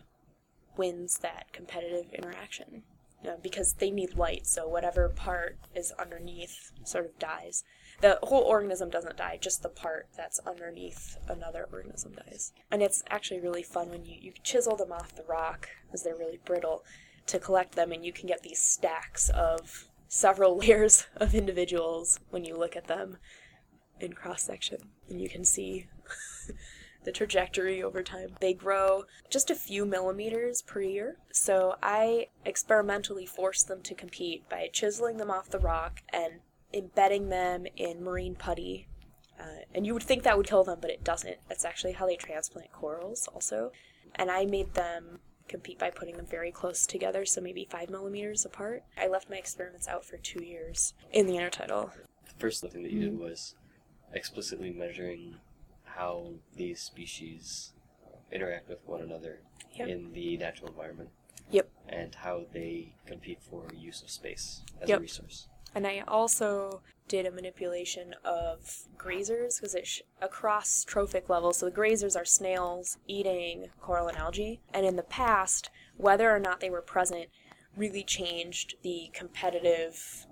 wins 0.75 1.19
that 1.19 1.53
competitive 1.53 2.11
interaction 2.13 2.83
you 3.23 3.29
know, 3.29 3.37
because 3.41 3.73
they 3.73 3.91
need 3.91 4.15
light, 4.15 4.47
so 4.47 4.67
whatever 4.67 5.09
part 5.09 5.57
is 5.75 5.91
underneath 5.99 6.71
sort 6.83 7.05
of 7.05 7.19
dies. 7.19 7.63
The 8.01 8.19
whole 8.23 8.43
organism 8.43 8.89
doesn't 8.89 9.17
die, 9.17 9.37
just 9.41 9.61
the 9.61 9.69
part 9.69 10.07
that's 10.15 10.39
underneath 10.39 11.17
another 11.27 11.67
organism 11.71 12.13
dies. 12.13 12.53
And 12.71 12.81
it's 12.81 13.03
actually 13.09 13.41
really 13.41 13.63
fun 13.63 13.89
when 13.89 14.05
you, 14.05 14.15
you 14.19 14.33
chisel 14.43 14.77
them 14.77 14.91
off 14.91 15.15
the 15.15 15.25
rock, 15.27 15.67
because 15.85 16.03
they're 16.03 16.15
really 16.15 16.39
brittle, 16.45 16.83
to 17.27 17.39
collect 17.39 17.75
them, 17.75 17.91
and 17.91 18.05
you 18.05 18.13
can 18.13 18.27
get 18.27 18.41
these 18.41 18.61
stacks 18.61 19.29
of 19.29 19.89
several 20.07 20.57
layers 20.59 21.07
of 21.17 21.35
individuals 21.35 22.19
when 22.29 22.45
you 22.45 22.57
look 22.57 22.75
at 22.75 22.87
them 22.87 23.17
in 23.99 24.13
cross 24.13 24.43
section. 24.43 24.77
And 25.09 25.21
you 25.21 25.27
can 25.27 25.43
see 25.43 25.87
the 27.03 27.11
trajectory 27.11 27.81
over 27.81 28.01
time. 28.01 28.35
They 28.39 28.53
grow 28.53 29.03
just 29.29 29.49
a 29.49 29.55
few 29.55 29.85
millimeters 29.85 30.61
per 30.61 30.81
year. 30.81 31.17
So 31.31 31.75
I 31.81 32.27
experimentally 32.45 33.25
forced 33.25 33.67
them 33.67 33.81
to 33.83 33.95
compete 33.95 34.47
by 34.49 34.69
chiseling 34.71 35.17
them 35.17 35.31
off 35.31 35.49
the 35.49 35.59
rock 35.59 36.01
and 36.11 36.39
embedding 36.73 37.29
them 37.29 37.65
in 37.75 38.03
marine 38.03 38.35
putty. 38.35 38.87
Uh, 39.39 39.63
and 39.73 39.85
you 39.85 39.93
would 39.93 40.03
think 40.03 40.23
that 40.23 40.37
would 40.37 40.47
kill 40.47 40.63
them, 40.63 40.79
but 40.81 40.89
it 40.91 41.03
doesn't. 41.03 41.37
That's 41.47 41.63
actually 41.65 41.93
how 41.93 42.05
they 42.05 42.15
transplant 42.17 42.71
corals, 42.71 43.27
also. 43.33 43.71
And 44.15 44.29
I 44.29 44.45
made 44.45 44.73
them 44.73 45.19
compete 45.47 45.79
by 45.79 45.89
putting 45.89 46.17
them 46.17 46.25
very 46.25 46.51
close 46.51 46.85
together, 46.85 47.25
so 47.25 47.39
maybe 47.41 47.67
five 47.71 47.89
millimeters 47.89 48.45
apart. 48.45 48.83
I 48.97 49.07
left 49.07 49.29
my 49.29 49.37
experiments 49.37 49.87
out 49.87 50.05
for 50.05 50.17
two 50.17 50.43
years 50.43 50.93
in 51.11 51.25
the 51.25 51.33
intertidal. 51.33 51.91
The 52.25 52.33
first 52.37 52.61
thing 52.61 52.83
that 52.83 52.91
you 52.91 52.99
did 53.01 53.17
was 53.17 53.55
explicitly 54.13 54.71
measuring 54.71 55.35
how 55.85 56.33
these 56.55 56.81
species 56.81 57.73
interact 58.31 58.69
with 58.69 58.79
one 58.85 59.01
another 59.01 59.39
Yep. 59.75 59.87
in 59.87 60.11
the 60.13 60.37
natural 60.37 60.69
environment 60.69 61.09
Yep. 61.51 61.69
and 61.87 62.13
how 62.15 62.45
they 62.51 62.93
compete 63.05 63.41
for 63.41 63.67
use 63.73 64.01
of 64.03 64.09
space 64.09 64.61
as 64.81 64.89
Yep. 64.89 64.99
a 64.99 65.01
resource. 65.01 65.47
And 65.75 65.85
I 65.85 66.03
also 66.07 66.81
did 67.07 67.25
a 67.25 67.31
manipulation 67.31 68.15
of 68.23 68.87
grazers 68.97 69.57
because 69.57 69.75
it's 69.75 69.89
sh- 69.89 70.01
across 70.21 70.83
trophic 70.83 71.27
levels. 71.27 71.57
So 71.57 71.65
the 71.65 71.75
grazers 71.75 72.15
are 72.15 72.25
snails 72.25 72.97
eating 73.07 73.69
coral 73.81 74.07
and 74.07 74.17
algae. 74.17 74.61
And 74.73 74.85
in 74.85 74.95
the 74.95 75.03
past, 75.03 75.69
whether 75.97 76.33
or 76.33 76.39
not 76.39 76.59
they 76.59 76.69
were 76.69 76.81
present 76.81 77.29
really 77.75 78.03
changed 78.03 78.75
the 78.83 79.09
competitive 79.13 80.25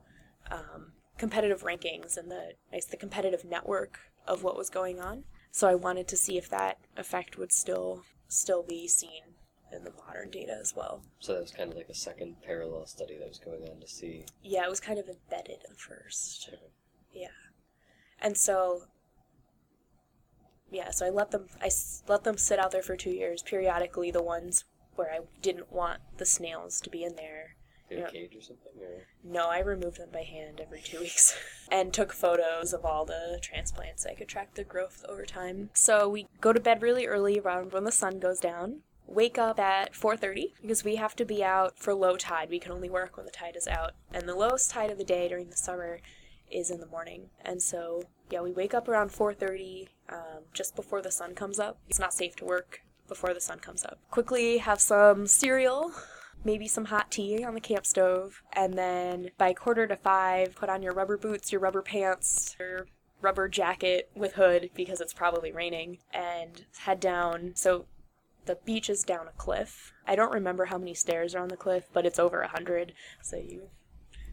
um, 0.49 0.93
competitive 1.17 1.63
rankings 1.63 2.15
and 2.15 2.29
the 2.29 2.53
I 2.71 2.75
guess 2.75 2.85
the 2.85 2.97
competitive 2.97 3.43
network 3.43 3.99
of 4.27 4.43
what 4.43 4.57
was 4.57 4.69
going 4.69 4.99
on. 4.99 5.23
So 5.51 5.67
I 5.67 5.75
wanted 5.75 6.07
to 6.09 6.17
see 6.17 6.37
if 6.37 6.49
that 6.49 6.77
effect 6.95 7.37
would 7.37 7.51
still 7.51 8.03
still 8.27 8.63
be 8.63 8.87
seen 8.87 9.23
in 9.71 9.83
the 9.83 9.91
modern 10.05 10.29
data 10.29 10.57
as 10.59 10.75
well. 10.75 11.01
So 11.19 11.33
that 11.33 11.41
was 11.41 11.51
kind 11.51 11.71
of 11.71 11.77
like 11.77 11.89
a 11.89 11.93
second 11.93 12.41
parallel 12.43 12.85
study 12.85 13.17
that 13.17 13.27
was 13.27 13.39
going 13.39 13.63
on 13.69 13.79
to 13.79 13.87
see. 13.87 14.25
Yeah, 14.43 14.63
it 14.63 14.69
was 14.69 14.79
kind 14.79 14.99
of 14.99 15.07
embedded 15.07 15.59
at 15.69 15.79
first. 15.79 16.49
Yeah. 17.13 17.27
And 18.21 18.37
so 18.37 18.83
yeah, 20.69 20.91
so 20.91 21.05
I 21.05 21.09
let 21.09 21.31
them 21.31 21.47
I 21.61 21.69
let 22.07 22.23
them 22.23 22.37
sit 22.37 22.59
out 22.59 22.71
there 22.71 22.81
for 22.81 22.95
2 22.95 23.09
years 23.09 23.41
periodically 23.41 24.11
the 24.11 24.23
ones 24.23 24.65
where 24.95 25.11
I 25.11 25.19
didn't 25.41 25.71
want 25.71 26.01
the 26.17 26.25
snails 26.25 26.81
to 26.81 26.89
be 26.89 27.03
in 27.03 27.15
there. 27.15 27.55
In 27.89 28.03
a 28.03 28.11
cage 28.11 28.35
or 28.35 28.41
something? 28.41 28.73
Or? 28.81 29.07
No, 29.23 29.47
I 29.47 29.59
removed 29.59 29.97
them 29.97 30.09
by 30.11 30.23
hand 30.23 30.59
every 30.59 30.81
2 30.81 30.99
weeks 31.01 31.37
and 31.71 31.93
took 31.93 32.11
photos 32.11 32.73
of 32.73 32.83
all 32.83 33.05
the 33.05 33.39
transplants 33.41 34.03
so 34.03 34.09
I 34.09 34.15
could 34.15 34.27
track 34.27 34.55
their 34.55 34.65
growth 34.65 35.05
over 35.07 35.23
time. 35.25 35.69
So 35.73 36.09
we 36.09 36.27
go 36.41 36.51
to 36.51 36.59
bed 36.59 36.81
really 36.81 37.05
early 37.05 37.39
around 37.39 37.71
when 37.71 37.85
the 37.85 37.91
sun 37.91 38.19
goes 38.19 38.39
down. 38.39 38.81
Wake 39.07 39.37
up 39.37 39.59
at 39.59 39.95
4:30 39.95 40.53
because 40.61 40.83
we 40.83 40.97
have 40.97 41.15
to 41.15 41.25
be 41.25 41.43
out 41.43 41.79
for 41.79 41.93
low 41.93 42.17
tide. 42.17 42.49
We 42.49 42.59
can 42.59 42.71
only 42.71 42.89
work 42.89 43.17
when 43.17 43.25
the 43.25 43.31
tide 43.31 43.55
is 43.55 43.67
out. 43.67 43.93
And 44.11 44.27
the 44.27 44.35
lowest 44.35 44.69
tide 44.69 44.91
of 44.91 44.97
the 44.97 45.03
day 45.03 45.27
during 45.27 45.49
the 45.49 45.57
summer 45.57 46.01
is 46.51 46.69
in 46.69 46.79
the 46.79 46.85
morning. 46.87 47.29
And 47.43 47.61
so, 47.61 48.03
yeah, 48.29 48.41
we 48.41 48.51
wake 48.51 48.73
up 48.73 48.87
around 48.87 49.11
4:30, 49.11 49.89
um, 50.09 50.43
just 50.53 50.75
before 50.75 51.01
the 51.01 51.11
sun 51.11 51.35
comes 51.35 51.59
up. 51.59 51.79
It's 51.89 51.99
not 51.99 52.13
safe 52.13 52.35
to 52.37 52.45
work 52.45 52.81
before 53.07 53.33
the 53.33 53.41
sun 53.41 53.59
comes 53.59 53.85
up. 53.85 53.99
Quickly 54.11 54.57
have 54.57 54.81
some 54.81 55.27
cereal, 55.27 55.93
maybe 56.43 56.67
some 56.67 56.85
hot 56.85 57.11
tea 57.11 57.43
on 57.43 57.53
the 57.53 57.61
camp 57.61 57.85
stove, 57.85 58.41
and 58.53 58.73
then 58.73 59.31
by 59.37 59.53
quarter 59.53 59.87
to 59.87 59.95
five, 59.95 60.55
put 60.55 60.69
on 60.69 60.83
your 60.83 60.93
rubber 60.93 61.17
boots, 61.17 61.51
your 61.51 61.61
rubber 61.61 61.81
pants, 61.81 62.55
your 62.59 62.87
rubber 63.21 63.47
jacket 63.47 64.09
with 64.15 64.33
hood 64.33 64.69
because 64.75 65.01
it's 65.01 65.13
probably 65.13 65.51
raining, 65.51 65.99
and 66.13 66.65
head 66.79 66.99
down. 66.99 67.53
So 67.55 67.85
the 68.47 68.57
beach 68.65 68.89
is 68.89 69.03
down 69.03 69.27
a 69.27 69.37
cliff. 69.37 69.93
I 70.07 70.15
don't 70.15 70.31
remember 70.31 70.65
how 70.65 70.77
many 70.77 70.93
stairs 70.93 71.35
are 71.35 71.41
on 71.41 71.49
the 71.49 71.57
cliff, 71.57 71.85
but 71.93 72.05
it's 72.05 72.19
over 72.19 72.41
a 72.41 72.47
hundred. 72.47 72.93
So 73.21 73.37
you 73.37 73.69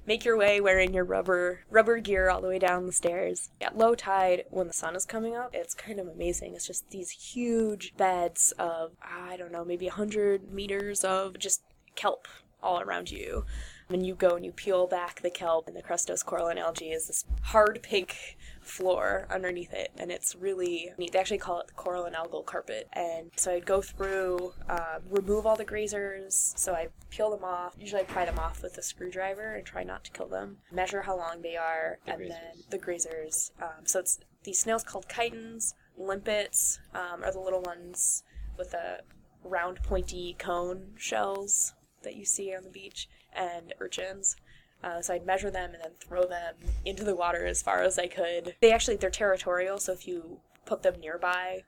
make 0.07 0.25
your 0.25 0.37
way 0.37 0.61
wearing 0.61 0.95
your 0.95 1.05
rubber 1.05 1.65
rubber 1.71 1.99
gear 1.99 2.31
all 2.31 2.41
the 2.41 2.49
way 2.49 2.59
down 2.59 2.87
the 2.87 2.93
stairs. 2.93 3.51
At 3.61 3.77
low 3.77 3.95
tide, 3.95 4.45
when 4.51 4.67
the 4.67 4.73
sun 4.73 4.97
is 4.97 5.05
coming 5.05 5.35
up, 5.35 5.51
it's 5.53 5.75
kind 5.75 5.99
of 5.99 6.09
amazing. 6.09 6.55
It's 6.55 6.67
just 6.67 6.91
these 6.91 7.11
huge 7.11 7.95
beds 7.97 8.53
of 8.59 8.93
I 9.03 9.37
don't 9.37 9.53
know, 9.53 9.65
maybe 9.65 9.89
a 9.89 9.93
hundred 9.93 10.53
meters 10.53 11.05
of 11.05 11.39
just 11.39 11.63
kelp 11.95 12.27
all 12.63 12.81
around 12.81 13.11
you. 13.11 13.45
And 13.91 14.07
you 14.07 14.15
go 14.15 14.37
and 14.37 14.45
you 14.45 14.53
peel 14.53 14.87
back 14.87 15.21
the 15.21 15.31
kelp, 15.31 15.69
and 15.69 15.77
the 15.77 15.83
crustose 15.83 16.25
coralline 16.25 16.59
algae 16.59 16.91
is 16.91 17.07
this 17.07 17.25
hard 17.43 17.83
pink 17.83 18.37
floor 18.61 19.27
underneath 19.31 19.73
it, 19.73 19.91
and 19.99 20.11
it's 20.11 20.35
really 20.35 20.91
neat. 20.97 21.13
They 21.13 21.19
actually 21.19 21.39
call 21.39 21.61
it 21.61 21.67
the 21.67 21.75
coralline 21.75 22.15
algal 22.15 22.45
carpet. 22.45 22.89
And 22.93 23.31
so 23.37 23.53
I'd 23.53 23.67
go 23.67 23.83
through, 23.83 24.55
um, 24.69 25.03
remove 25.11 25.47
all 25.47 25.57
the 25.57 25.65
grazers. 25.65 26.59
So 26.59 26.75
I 26.75 26.89
peel 27.11 27.31
them 27.31 27.45
off. 27.45 27.75
Usually 27.79 28.01
I 28.01 28.05
pry 28.05 28.25
them 28.25 28.39
off 28.39 28.63
with 28.63 28.79
a 28.79 28.83
screwdriver 28.83 29.55
and 29.55 29.67
try 29.67 29.85
not 29.85 30.05
to 30.05 30.11
kill 30.13 30.29
them. 30.29 30.59
Measure 30.73 31.03
how 31.03 31.17
long 31.17 31.43
they 31.43 31.57
are, 31.57 31.99
The 32.07 32.13
and 32.13 32.31
then 32.31 32.63
the 32.71 32.79
grazers. 32.79 33.51
Um, 33.61 33.85
so 33.85 34.01
it's 34.01 34.19
these 34.45 34.59
snails 34.59 34.83
called 34.83 35.09
chitons, 35.09 35.75
limpets 35.97 36.79
um, 36.95 37.23
are 37.23 37.33
the 37.33 37.41
little 37.41 37.63
ones 37.63 38.25
with 38.59 38.71
the 38.73 39.01
round 39.43 39.83
pointy 39.83 40.37
cone 40.39 40.93
shells 40.97 41.75
that 42.03 42.17
you 42.17 42.25
see 42.25 42.55
on 42.55 42.65
the 42.65 42.71
beach, 42.71 43.09
and 43.35 43.75
urchins. 43.81 44.37
Uh, 44.83 45.01
so 45.01 45.15
I'd 45.15 45.25
measure 45.25 45.51
them 45.51 45.73
and 45.73 45.83
then 45.83 45.93
throw 45.99 46.27
them 46.27 46.57
into 46.85 47.05
the 47.05 47.17
water 47.17 47.47
as 47.47 47.63
far 47.63 47.83
as 47.83 47.99
I 47.99 48.07
could. 48.07 48.55
They 48.61 48.73
actually 48.73 48.97
they're 48.97 49.11
territorial, 49.11 49.79
so 49.79 49.93
if 49.93 50.07
you 50.07 50.41
put 50.67 50.83
them 50.83 51.01
nearby, 51.01 51.63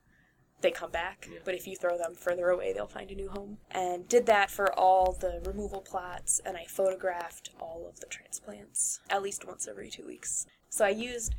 they 0.60 0.70
come 0.70 0.90
back. 0.90 1.26
Yeah. 1.30 1.38
But 1.44 1.54
if 1.54 1.66
you 1.66 1.76
throw 1.76 1.96
them 1.96 2.14
further 2.14 2.48
away, 2.48 2.72
they'll 2.72 2.86
find 2.86 3.10
a 3.10 3.14
new 3.14 3.30
home. 3.30 3.58
And 3.70 4.06
did 4.08 4.26
that 4.26 4.50
for 4.50 4.72
all 4.78 5.12
the 5.12 5.40
removal 5.46 5.80
plots, 5.80 6.40
and 6.44 6.56
I 6.56 6.64
photographed 6.66 7.50
all 7.60 7.86
of 7.88 8.00
the 8.00 8.06
transplants 8.06 9.00
at 9.08 9.22
least 9.22 9.46
once 9.46 9.66
every 9.66 9.88
two 9.90 10.06
weeks. 10.06 10.46
So 10.68 10.84
I 10.84 10.90
used 10.90 11.34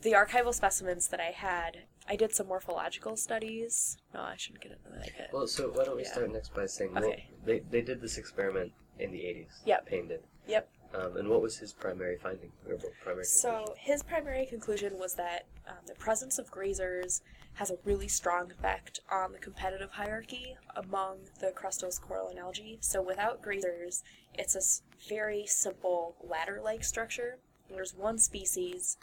the 0.00 0.12
archival 0.12 0.54
specimens 0.54 1.08
that 1.08 1.20
I 1.20 1.30
had. 1.30 1.84
I 2.08 2.16
did 2.16 2.34
some 2.34 2.48
morphological 2.48 3.16
studies. 3.16 3.96
No, 4.12 4.20
I 4.20 4.36
shouldn't 4.36 4.62
get 4.62 4.72
into 4.72 4.88
that 4.98 5.10
yet. 5.18 5.30
Well, 5.32 5.46
so 5.46 5.70
why 5.70 5.84
don't 5.84 5.96
we 5.96 6.02
Yeah. 6.02 6.12
start 6.12 6.32
next 6.32 6.54
by 6.54 6.66
saying 6.66 6.94
well, 6.94 7.14
they, 7.44 7.60
they 7.70 7.80
did 7.82 8.00
this 8.00 8.18
experiment 8.18 8.72
in 8.98 9.12
the 9.12 9.18
80s. 9.18 9.48
Yep. 9.64 9.86
Paine 9.86 10.08
did. 10.08 10.20
Yep. 10.46 10.68
Um, 10.94 11.16
and 11.16 11.28
what 11.28 11.40
was 11.40 11.56
his 11.56 11.72
primary 11.72 12.18
finding? 12.18 12.52
Or 12.68 12.76
primary 13.02 13.24
So 13.24 13.74
his 13.78 14.02
primary 14.02 14.46
conclusion 14.46 14.98
was 14.98 15.14
that 15.14 15.46
um, 15.66 15.76
the 15.86 15.94
presence 15.94 16.38
of 16.38 16.50
grazers 16.50 17.22
has 17.54 17.70
a 17.70 17.76
really 17.84 18.08
strong 18.08 18.50
effect 18.50 19.00
on 19.10 19.32
the 19.32 19.38
competitive 19.38 19.90
hierarchy 19.90 20.56
among 20.76 21.18
the 21.40 21.52
crustose 21.52 22.00
coralline 22.00 22.38
algae. 22.38 22.78
So 22.80 23.02
without 23.02 23.42
grazers, 23.42 24.02
it's 24.34 24.56
a 24.56 25.08
very 25.08 25.46
simple 25.46 26.16
ladder-like 26.22 26.84
structure. 26.84 27.38
There's 27.70 27.94
one 27.94 28.18
species. 28.18 28.96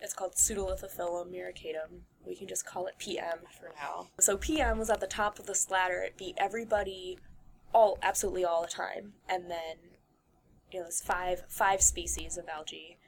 It's 0.00 0.14
called 0.14 0.34
Pseudolithophyllum 0.34 1.32
muricatum. 1.32 2.02
We 2.24 2.36
can 2.36 2.46
just 2.46 2.64
call 2.64 2.86
it 2.86 2.94
PM 2.98 3.38
for 3.58 3.70
now. 3.80 4.08
So 4.20 4.36
PM 4.36 4.78
was 4.78 4.90
at 4.90 5.00
the 5.00 5.06
top 5.06 5.38
of 5.38 5.46
this 5.46 5.70
ladder. 5.70 6.00
It 6.02 6.16
beat 6.16 6.36
everybody 6.38 7.18
all 7.72 7.98
absolutely 8.02 8.44
all 8.44 8.62
the 8.62 8.68
time. 8.68 9.14
And 9.28 9.50
then 9.50 9.76
you 10.70 10.80
know, 10.80 10.84
there's 10.84 11.00
five 11.00 11.42
five 11.48 11.80
species 11.80 12.36
of 12.36 12.48
algae 12.48 12.98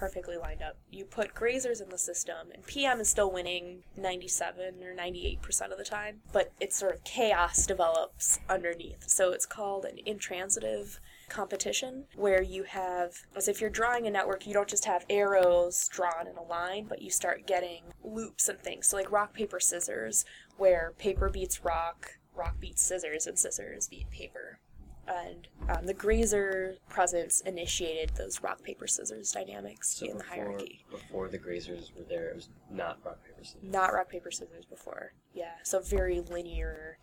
perfectly 0.00 0.38
lined 0.38 0.62
up. 0.62 0.78
You 0.90 1.04
put 1.04 1.34
grazers 1.34 1.82
in 1.82 1.90
the 1.90 1.98
system, 1.98 2.48
and 2.54 2.66
PM 2.66 3.00
is 3.00 3.10
still 3.10 3.30
winning 3.30 3.82
97 3.98 4.82
or 4.82 4.94
98% 4.94 5.70
of 5.70 5.76
the 5.76 5.84
time, 5.84 6.22
but 6.32 6.52
it's 6.58 6.78
sort 6.78 6.94
of 6.94 7.04
chaos 7.04 7.66
develops 7.66 8.38
underneath. 8.48 9.06
So 9.08 9.32
it's 9.32 9.44
called 9.44 9.84
an 9.84 9.98
intransitive 10.06 11.00
competition 11.28 12.04
where 12.16 12.42
you 12.42 12.64
have 12.64 13.18
as 13.36 13.46
if 13.46 13.60
you're 13.60 13.70
drawing 13.70 14.06
a 14.06 14.10
network 14.10 14.48
you 14.48 14.52
don't 14.52 14.68
just 14.68 14.84
have 14.84 15.06
arrows 15.08 15.88
drawn 15.88 16.26
in 16.26 16.36
a 16.36 16.42
line 16.42 16.84
but 16.88 17.00
you 17.00 17.08
start 17.08 17.46
getting 17.46 17.84
loops 18.02 18.48
and 18.48 18.58
things 18.58 18.88
so 18.88 18.96
like 18.96 19.12
rock 19.12 19.32
paper 19.32 19.60
scissors 19.60 20.24
where 20.56 20.92
paper 20.98 21.30
beats 21.30 21.64
rock 21.64 22.18
rock 22.40 22.58
beats 22.60 22.82
scissors 22.82 23.26
and 23.26 23.38
scissors 23.38 23.88
beat 23.88 24.10
paper. 24.10 24.58
And 25.06 25.48
um, 25.68 25.86
the 25.86 25.94
grazer 25.94 26.76
presence 26.88 27.40
initiated 27.40 28.12
those 28.16 28.42
rock 28.42 28.62
paper 28.62 28.86
scissors 28.86 29.32
dynamics 29.32 29.96
So 29.96 30.06
in 30.06 30.18
the 30.18 30.24
before, 30.24 30.36
hierarchy. 30.36 30.84
before 30.90 31.28
the 31.28 31.38
grazers 31.38 31.94
were 31.96 32.04
there, 32.08 32.28
it 32.28 32.36
was 32.36 32.48
not 32.70 32.98
rock 33.04 33.18
paper 33.24 33.42
scissors. 33.44 33.62
not 33.62 33.92
rock 33.92 34.08
paper 34.08 34.30
scissors 34.30 34.64
before. 34.64 35.12
Yeah 35.34 35.54
so 35.64 35.80
very 35.80 36.20
linear 36.20 36.98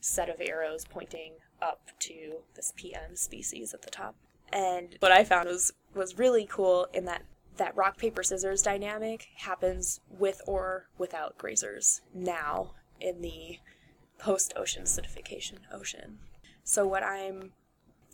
set 0.00 0.28
of 0.28 0.40
arrows 0.40 0.84
pointing 0.88 1.32
up 1.62 1.80
to 2.00 2.38
this 2.54 2.72
pm 2.76 3.14
species 3.16 3.72
at 3.74 3.82
the 3.82 3.90
top. 3.90 4.14
And 4.52 4.96
what 5.00 5.12
i 5.12 5.22
found 5.24 5.48
was 5.48 5.72
was 5.94 6.18
really 6.18 6.46
cool 6.50 6.86
in 6.92 7.04
that 7.04 7.22
that 7.56 7.76
rock 7.76 7.98
paper 7.98 8.22
scissors 8.22 8.62
dynamic 8.62 9.26
happens 9.36 10.00
with 10.08 10.40
or 10.46 10.88
without 10.98 11.36
grazers 11.38 12.00
now 12.14 12.72
in 13.00 13.20
the 13.20 13.58
post 14.18 14.52
ocean 14.56 14.84
acidification 14.84 15.58
ocean 15.72 16.18
so 16.64 16.86
what 16.86 17.02
i'm 17.02 17.52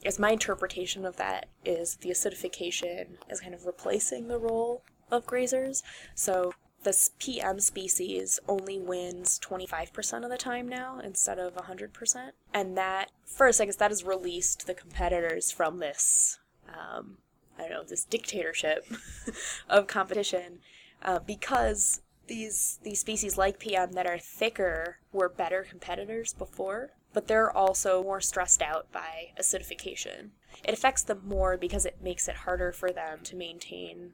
as 0.04 0.18
my 0.18 0.32
interpretation 0.32 1.04
of 1.04 1.16
that 1.16 1.46
is 1.64 1.96
the 1.96 2.10
acidification 2.10 3.06
is 3.30 3.40
kind 3.40 3.54
of 3.54 3.64
replacing 3.64 4.28
the 4.28 4.38
role 4.38 4.82
of 5.10 5.26
grazers 5.26 5.82
so 6.14 6.52
this 6.84 7.10
PM 7.18 7.58
species 7.60 8.38
only 8.46 8.78
wins 8.78 9.40
25% 9.40 10.22
of 10.22 10.30
the 10.30 10.36
time 10.36 10.68
now 10.68 11.00
instead 11.02 11.38
of 11.38 11.54
100%. 11.54 12.30
And 12.52 12.76
that, 12.76 13.10
first, 13.24 13.60
I 13.60 13.64
guess 13.64 13.76
that 13.76 13.90
has 13.90 14.04
released 14.04 14.66
the 14.66 14.74
competitors 14.74 15.50
from 15.50 15.78
this, 15.78 16.38
um, 16.68 17.18
I 17.58 17.62
don't 17.62 17.70
know, 17.70 17.84
this 17.84 18.04
dictatorship 18.04 18.86
of 19.68 19.86
competition 19.86 20.60
uh, 21.02 21.18
because 21.18 22.02
these, 22.26 22.78
these 22.82 23.00
species 23.00 23.36
like 23.36 23.58
PM 23.58 23.92
that 23.92 24.06
are 24.06 24.18
thicker 24.18 24.98
were 25.12 25.28
better 25.28 25.66
competitors 25.68 26.32
before, 26.32 26.90
but 27.12 27.28
they're 27.28 27.50
also 27.50 28.02
more 28.02 28.20
stressed 28.20 28.62
out 28.62 28.90
by 28.92 29.32
acidification. 29.40 30.30
It 30.64 30.74
affects 30.74 31.02
them 31.02 31.22
more 31.24 31.56
because 31.56 31.86
it 31.86 32.02
makes 32.02 32.28
it 32.28 32.36
harder 32.36 32.72
for 32.72 32.90
them 32.90 33.20
to 33.24 33.36
maintain 33.36 34.12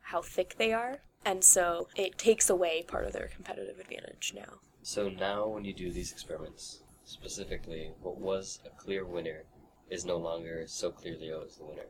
how 0.00 0.22
thick 0.22 0.56
they 0.58 0.72
are. 0.72 1.00
And 1.24 1.42
so 1.42 1.88
it 1.96 2.18
takes 2.18 2.48
away 2.48 2.84
part 2.86 3.04
of 3.04 3.12
their 3.12 3.28
competitive 3.28 3.80
advantage 3.80 4.32
now. 4.34 4.60
So 4.82 5.08
now, 5.08 5.48
when 5.48 5.64
you 5.64 5.72
do 5.72 5.90
these 5.90 6.12
experiments, 6.12 6.82
specifically, 7.04 7.90
what 8.00 8.18
was 8.18 8.60
a 8.64 8.70
clear 8.80 9.04
winner 9.04 9.42
is 9.90 10.04
no 10.04 10.16
longer 10.16 10.64
so 10.66 10.90
clearly 10.90 11.32
always 11.32 11.56
the 11.56 11.64
winner. 11.64 11.86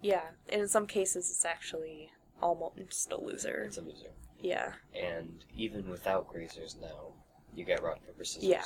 Yeah, 0.00 0.22
and 0.48 0.60
in 0.60 0.68
some 0.68 0.86
cases 0.86 1.30
it's 1.30 1.44
actually 1.44 2.10
almost 2.40 3.10
a 3.10 3.20
loser. 3.20 3.64
It's 3.66 3.78
a 3.78 3.82
loser. 3.82 4.10
Yeah. 4.40 4.72
And 4.94 5.44
even 5.56 5.88
without 5.88 6.32
grazers 6.32 6.80
now, 6.80 7.12
you 7.54 7.64
get 7.64 7.82
rock 7.82 7.98
paper 8.06 8.24
scissors. 8.24 8.48
Yeah. 8.48 8.64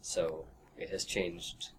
So 0.00 0.44
it 0.76 0.90
has 0.90 1.04
changed 1.04 1.70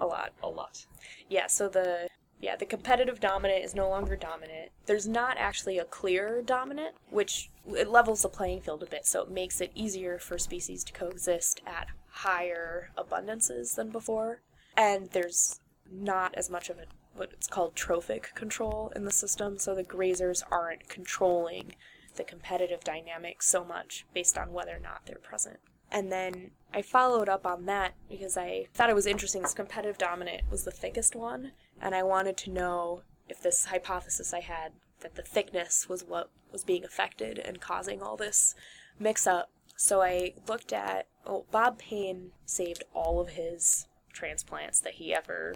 A 0.00 0.06
lot. 0.06 0.32
a 0.42 0.48
lot. 0.48 0.84
Yeah, 1.28 1.46
so 1.46 1.68
the 1.68 2.08
yeah, 2.40 2.56
the 2.56 2.64
competitive 2.64 3.20
dominant 3.20 3.62
is 3.64 3.74
no 3.74 3.88
longer 3.90 4.16
dominant. 4.16 4.70
There's 4.86 5.06
not 5.06 5.36
actually 5.36 5.76
a 5.78 5.84
clear 5.84 6.40
dominant, 6.40 6.94
which 7.10 7.50
it 7.68 7.86
levels 7.88 8.22
the 8.22 8.30
playing 8.30 8.62
field 8.62 8.82
a 8.82 8.86
bit, 8.86 9.04
so 9.06 9.22
it 9.22 9.30
makes 9.30 9.60
it 9.60 9.70
easier 9.74 10.18
for 10.18 10.38
species 10.38 10.82
to 10.84 10.92
coexist 10.94 11.60
at 11.66 11.88
higher 12.08 12.90
abundances 12.96 13.74
than 13.74 13.90
before. 13.90 14.40
And 14.74 15.10
there's 15.10 15.60
not 15.92 16.34
as 16.34 16.48
much 16.48 16.70
of 16.70 16.78
a 16.78 16.84
what 17.14 17.30
it's 17.32 17.48
called 17.48 17.76
trophic 17.76 18.34
control 18.34 18.90
in 18.96 19.04
the 19.04 19.12
system, 19.12 19.58
so 19.58 19.74
the 19.74 19.84
grazers 19.84 20.42
aren't 20.50 20.88
controlling 20.88 21.74
the 22.16 22.24
competitive 22.24 22.82
dynamic 22.84 23.42
so 23.42 23.64
much 23.64 24.06
based 24.14 24.36
on 24.36 24.52
whether 24.52 24.76
or 24.76 24.80
not 24.80 25.02
they're 25.06 25.16
present. 25.16 25.58
And 25.90 26.12
then 26.12 26.52
I 26.72 26.82
followed 26.82 27.28
up 27.28 27.46
on 27.46 27.66
that 27.66 27.94
because 28.08 28.36
I 28.36 28.66
thought 28.74 28.90
it 28.90 28.94
was 28.94 29.06
interesting. 29.06 29.42
This 29.42 29.54
competitive 29.54 29.98
dominant 29.98 30.42
was 30.50 30.64
the 30.64 30.70
thickest 30.70 31.16
one, 31.16 31.52
and 31.80 31.94
I 31.94 32.02
wanted 32.02 32.36
to 32.38 32.50
know 32.50 33.02
if 33.28 33.42
this 33.42 33.66
hypothesis 33.66 34.32
I 34.32 34.40
had 34.40 34.72
that 35.00 35.16
the 35.16 35.22
thickness 35.22 35.88
was 35.88 36.04
what 36.04 36.30
was 36.52 36.64
being 36.64 36.84
affected 36.84 37.38
and 37.38 37.60
causing 37.60 38.02
all 38.02 38.16
this 38.16 38.54
mix 38.98 39.26
up. 39.26 39.50
So 39.76 40.02
I 40.02 40.34
looked 40.46 40.72
at, 40.72 41.06
oh, 41.26 41.46
Bob 41.50 41.78
Paine 41.78 42.32
saved 42.44 42.84
all 42.94 43.20
of 43.20 43.30
his 43.30 43.86
transplants 44.12 44.80
that 44.80 44.94
he 44.94 45.14
ever 45.14 45.54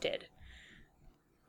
did. 0.00 0.26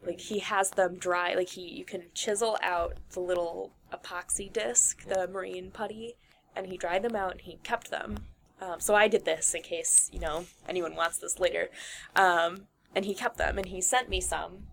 Like 0.05 0.19
he 0.19 0.39
has 0.39 0.71
them 0.71 0.97
dry, 0.97 1.33
like 1.33 1.49
he 1.49 1.62
you 1.62 1.86
can 1.86 2.03
chisel 2.13 2.57
out 2.62 2.97
the 3.12 3.19
little 3.19 3.73
epoxy 3.91 4.51
disc, 4.51 5.05
the 5.05 5.27
marine 5.27 5.71
putty, 5.71 6.15
and 6.55 6.67
he 6.67 6.77
dried 6.77 7.03
them 7.03 7.15
out 7.15 7.33
and 7.33 7.41
he 7.41 7.57
kept 7.63 7.89
them. 7.89 8.25
Um, 8.62 8.79
so 8.79 8.95
I 8.95 9.07
did 9.07 9.25
this 9.25 9.53
in 9.53 9.62
case 9.63 10.10
you 10.13 10.19
know 10.19 10.45
anyone 10.67 10.95
wants 10.95 11.17
this 11.17 11.39
later. 11.39 11.69
Um, 12.15 12.67
and 12.95 13.05
he 13.05 13.13
kept 13.13 13.38
them 13.38 13.57
and 13.57 13.67
he 13.67 13.81
sent 13.81 14.10
me 14.10 14.21
some 14.21 14.67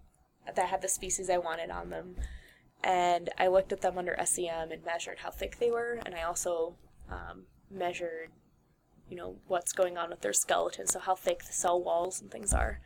that 0.55 0.69
had 0.69 0.83
the 0.83 0.89
species 0.89 1.31
I 1.31 1.39
wanted 1.39 1.71
on 1.71 1.91
them. 1.91 2.17
And 2.83 3.31
I 3.39 3.47
looked 3.47 3.73
at 3.73 3.81
them 3.81 3.97
under 3.97 4.17
SEM 4.25 4.71
and 4.71 4.85
measured 4.85 5.21
how 5.21 5.31
thick 5.31 5.59
they 5.59 5.71
were, 5.71 6.01
and 6.05 6.15
I 6.15 6.23
also 6.23 6.75
um, 7.11 7.45
measured, 7.71 8.29
you 9.09 9.17
know, 9.17 9.37
what's 9.47 9.73
going 9.73 9.97
on 9.97 10.11
with 10.11 10.21
their 10.21 10.35
skeleton, 10.35 10.87
so 10.87 10.99
how 10.99 11.15
thick 11.15 11.45
the 11.45 11.53
cell 11.53 11.83
walls 11.83 12.21
and 12.21 12.31
things 12.31 12.53
are. 12.53 12.81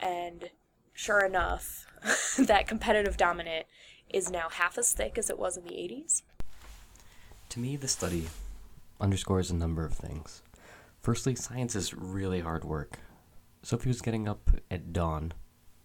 And 0.00 0.50
sure 0.98 1.24
enough, 1.24 1.86
that 2.38 2.66
competitive 2.66 3.16
dominant 3.16 3.66
is 4.10 4.32
now 4.32 4.48
half 4.50 4.76
as 4.76 4.92
thick 4.92 5.16
as 5.16 5.30
it 5.30 5.38
was 5.38 5.56
in 5.56 5.62
the 5.62 5.70
80s. 5.70 6.22
To 7.50 7.60
me, 7.60 7.76
this 7.76 7.92
study 7.92 8.26
underscores 9.00 9.48
a 9.48 9.54
number 9.54 9.84
of 9.84 9.92
things. 9.92 10.42
Firstly, 11.00 11.36
science 11.36 11.76
is 11.76 11.94
really 11.94 12.40
hard 12.40 12.64
work. 12.64 12.98
Sophie 13.62 13.88
was 13.88 14.00
getting 14.00 14.26
up 14.26 14.50
at 14.72 14.92
dawn 14.92 15.32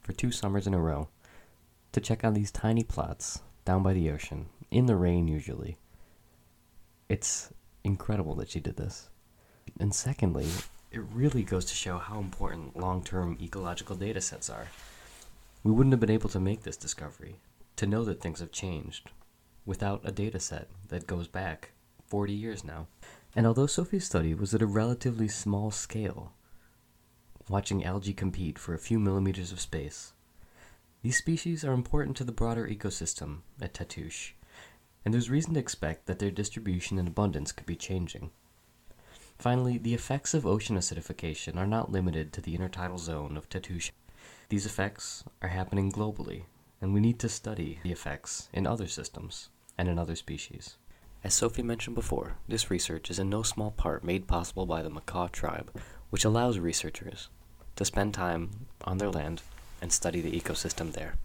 for 0.01 0.13
two 0.13 0.31
summers 0.31 0.65
in 0.65 0.73
a 0.73 0.81
row 0.81 1.09
to 1.91 2.01
check 2.01 2.23
on 2.23 2.33
these 2.33 2.49
tiny 2.49 2.83
plots 2.83 3.41
down 3.65 3.83
by 3.83 3.93
the 3.93 4.09
ocean, 4.09 4.47
in 4.71 4.87
the 4.87 4.95
rain 4.95 5.27
usually. 5.27 5.77
It's 7.07 7.53
incredible 7.83 8.33
that 8.35 8.49
she 8.49 8.59
did 8.59 8.77
this. 8.77 9.09
And 9.79 9.93
secondly, 9.93 10.47
it 10.91 11.01
really 11.13 11.43
goes 11.43 11.65
to 11.65 11.75
show 11.75 11.99
how 11.99 12.17
important 12.19 12.75
long 12.75 13.03
term 13.03 13.37
ecological 13.39 13.95
data 13.95 14.19
sets 14.19 14.49
are. 14.49 14.67
We 15.63 15.71
wouldn't 15.71 15.93
have 15.93 15.99
been 16.01 16.09
able 16.09 16.29
to 16.29 16.39
make 16.39 16.63
this 16.63 16.75
discovery, 16.75 17.39
to 17.77 17.87
know 17.87 18.03
that 18.03 18.21
things 18.21 18.41
have 18.41 18.51
changed, 18.51 19.09
without 19.65 20.01
a 20.03 20.11
data 20.11 20.39
set 20.39 20.67
that 20.89 21.07
goes 21.07 21.27
back 21.27 21.71
40 22.05 22.33
years 22.33 22.63
now. 22.65 22.87
And 23.35 23.47
although 23.47 23.65
Sophie's 23.65 24.05
study 24.05 24.33
was 24.33 24.53
at 24.53 24.61
a 24.61 24.67
relatively 24.67 25.27
small 25.27 25.71
scale, 25.71 26.33
watching 27.47 27.83
algae 27.83 28.13
compete 28.13 28.59
for 28.59 28.73
a 28.73 28.79
few 28.79 28.99
millimeters 28.99 29.51
of 29.51 29.61
space, 29.61 30.13
these 31.01 31.17
species 31.17 31.63
are 31.63 31.73
important 31.73 32.15
to 32.17 32.23
the 32.23 32.31
broader 32.31 32.67
ecosystem 32.67 33.39
at 33.61 33.73
Tatoosh, 33.73 34.31
and 35.03 35.13
there's 35.13 35.29
reason 35.29 35.53
to 35.53 35.59
expect 35.59 36.05
that 36.05 36.19
their 36.19 36.31
distribution 36.31 36.99
and 36.99 37.07
abundance 37.07 37.51
could 37.51 37.65
be 37.65 37.75
changing. 37.75 38.31
Finally, 39.37 39.77
the 39.77 39.93
effects 39.93 40.33
of 40.33 40.45
ocean 40.45 40.77
acidification 40.77 41.57
are 41.57 41.67
not 41.67 41.91
limited 41.91 42.31
to 42.31 42.41
the 42.41 42.57
intertidal 42.57 42.99
zone 42.99 43.35
of 43.35 43.49
Tatoosh. 43.49 43.91
These 44.53 44.67
effects 44.67 45.23
are 45.41 45.49
happening 45.49 45.91
globally, 45.91 46.43
and 46.79 46.93
we 46.93 46.99
need 46.99 47.17
to 47.21 47.27
study 47.27 47.79
the 47.81 47.91
effects 47.91 48.49
in 48.53 48.67
other 48.67 48.87
systems 48.87 49.49
and 49.79 49.89
in 49.89 49.97
other 49.97 50.15
species. 50.15 50.77
As 51.23 51.33
Sophie 51.33 51.63
mentioned 51.63 51.95
before, 51.95 52.35
this 52.47 52.69
research 52.69 53.09
is 53.09 53.17
in 53.17 53.31
no 53.31 53.41
small 53.41 53.71
part 53.71 54.03
made 54.03 54.27
possible 54.27 54.67
by 54.67 54.83
the 54.83 54.91
Makah 54.91 55.31
tribe, 55.31 55.71
which 56.11 56.23
allows 56.23 56.59
researchers 56.59 57.29
to 57.77 57.83
spend 57.83 58.13
time 58.13 58.67
on 58.83 58.99
their 58.99 59.09
land 59.09 59.41
and 59.81 59.91
study 59.91 60.21
the 60.21 60.39
ecosystem 60.39 60.91
there. 60.93 61.15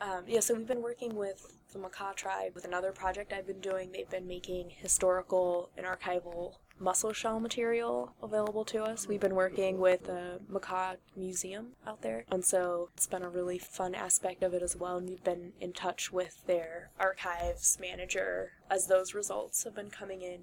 Um, 0.00 0.24
yeah, 0.26 0.40
so 0.40 0.54
we've 0.54 0.66
been 0.66 0.82
working 0.82 1.14
with 1.16 1.56
the 1.72 1.78
Makah 1.78 2.14
tribe 2.14 2.54
with 2.54 2.64
another 2.64 2.92
project 2.92 3.32
I've 3.32 3.46
been 3.46 3.60
doing. 3.60 3.92
They've 3.92 4.08
been 4.08 4.26
making 4.26 4.70
historical 4.70 5.70
and 5.76 5.86
archival 5.86 6.54
mussel 6.78 7.12
shell 7.12 7.40
material 7.40 8.12
available 8.22 8.64
to 8.66 8.82
us. 8.82 9.08
We've 9.08 9.20
been 9.20 9.34
working 9.34 9.78
with 9.78 10.04
the 10.04 10.40
Makah 10.50 10.96
Museum 11.16 11.68
out 11.86 12.02
there, 12.02 12.24
and 12.30 12.44
so 12.44 12.90
it's 12.94 13.06
been 13.06 13.22
a 13.22 13.30
really 13.30 13.58
fun 13.58 13.94
aspect 13.94 14.42
of 14.42 14.52
it 14.52 14.62
as 14.62 14.76
well. 14.76 14.98
And 14.98 15.08
we've 15.08 15.24
been 15.24 15.52
in 15.60 15.72
touch 15.72 16.12
with 16.12 16.46
their 16.46 16.90
archives 16.98 17.78
manager 17.80 18.52
as 18.70 18.86
those 18.86 19.14
results 19.14 19.64
have 19.64 19.74
been 19.74 19.90
coming 19.90 20.20
in. 20.20 20.40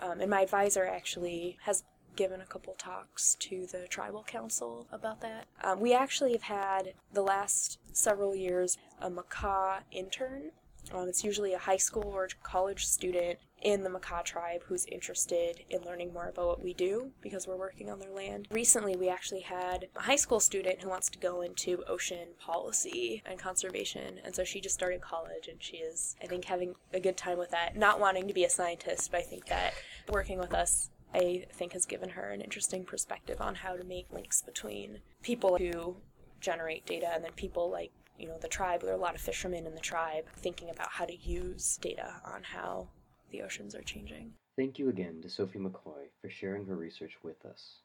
Um, 0.00 0.20
and 0.20 0.30
my 0.30 0.42
advisor 0.42 0.86
actually 0.86 1.58
has 1.64 1.84
given 2.16 2.40
a 2.40 2.46
couple 2.46 2.74
talks 2.74 3.36
to 3.36 3.66
the 3.66 3.86
tribal 3.88 4.24
council 4.24 4.86
about 4.90 5.20
that. 5.20 5.46
Um, 5.62 5.80
we 5.80 5.94
actually 5.94 6.32
have 6.32 6.42
had 6.42 6.94
the 7.12 7.22
last 7.22 7.78
several 7.92 8.34
years 8.34 8.78
a 9.00 9.10
Makah 9.10 9.80
intern. 9.92 10.50
Um, 10.92 11.08
it's 11.08 11.24
usually 11.24 11.52
a 11.52 11.58
high 11.58 11.76
school 11.76 12.04
or 12.06 12.28
college 12.42 12.86
student 12.86 13.38
in 13.62 13.82
the 13.82 13.90
Makah 13.90 14.22
tribe 14.22 14.62
who's 14.66 14.84
interested 14.86 15.64
in 15.70 15.82
learning 15.82 16.12
more 16.12 16.28
about 16.28 16.46
what 16.46 16.62
we 16.62 16.74
do 16.74 17.10
because 17.20 17.48
we're 17.48 17.56
working 17.56 17.90
on 17.90 17.98
their 17.98 18.12
land. 18.12 18.46
Recently, 18.50 18.94
we 18.96 19.08
actually 19.08 19.40
had 19.40 19.88
a 19.96 20.02
high 20.02 20.16
school 20.16 20.38
student 20.38 20.82
who 20.82 20.88
wants 20.88 21.08
to 21.10 21.18
go 21.18 21.40
into 21.40 21.82
ocean 21.88 22.28
policy 22.38 23.22
and 23.26 23.38
conservation, 23.38 24.20
and 24.24 24.34
so 24.34 24.44
she 24.44 24.60
just 24.60 24.74
started 24.74 25.00
college 25.00 25.48
and 25.48 25.60
she 25.60 25.78
is, 25.78 26.14
I 26.22 26.26
think, 26.26 26.44
having 26.44 26.74
a 26.92 27.00
good 27.00 27.16
time 27.16 27.38
with 27.38 27.50
that. 27.50 27.76
Not 27.76 27.98
wanting 27.98 28.28
to 28.28 28.34
be 28.34 28.44
a 28.44 28.50
scientist, 28.50 29.10
but 29.10 29.20
I 29.20 29.24
think 29.24 29.46
that 29.46 29.74
working 30.08 30.38
with 30.38 30.54
us 30.54 30.90
I 31.14 31.46
think 31.52 31.72
has 31.72 31.86
given 31.86 32.10
her 32.10 32.30
an 32.30 32.40
interesting 32.40 32.84
perspective 32.84 33.40
on 33.40 33.54
how 33.54 33.76
to 33.76 33.84
make 33.84 34.12
links 34.12 34.42
between 34.42 35.00
people 35.22 35.56
who 35.56 35.96
generate 36.40 36.86
data 36.86 37.10
and 37.14 37.24
then 37.24 37.32
people 37.32 37.70
like 37.70 37.90
you 38.18 38.28
know 38.28 38.38
the 38.38 38.48
tribe 38.48 38.82
there 38.82 38.90
are 38.90 38.96
a 38.96 39.00
lot 39.00 39.14
of 39.14 39.20
fishermen 39.20 39.66
in 39.66 39.74
the 39.74 39.80
tribe 39.80 40.24
thinking 40.36 40.70
about 40.70 40.90
how 40.90 41.04
to 41.04 41.16
use 41.16 41.78
data 41.78 42.20
on 42.24 42.42
how 42.42 42.88
the 43.30 43.42
oceans 43.42 43.74
are 43.74 43.82
changing 43.82 44.32
Thank 44.56 44.78
you 44.78 44.88
again 44.88 45.20
to 45.20 45.28
Sophie 45.28 45.58
McCoy 45.58 46.08
for 46.22 46.30
sharing 46.30 46.64
her 46.64 46.76
research 46.76 47.12
with 47.22 47.44
us. 47.44 47.80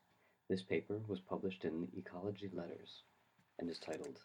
This 0.47 0.63
paper 0.63 1.01
was 1.09 1.19
published 1.19 1.65
in 1.65 1.89
Ecology 1.97 2.49
Letters 2.53 3.03
and 3.59 3.69
is 3.69 3.77
titled 3.77 4.19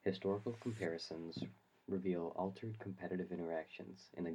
Historical 0.00 0.56
Comparisons 0.62 1.38
Reveal 1.86 2.32
Altered 2.36 2.78
Competitive 2.78 3.32
Interactions 3.32 4.08
in 4.16 4.28
a 4.28 4.32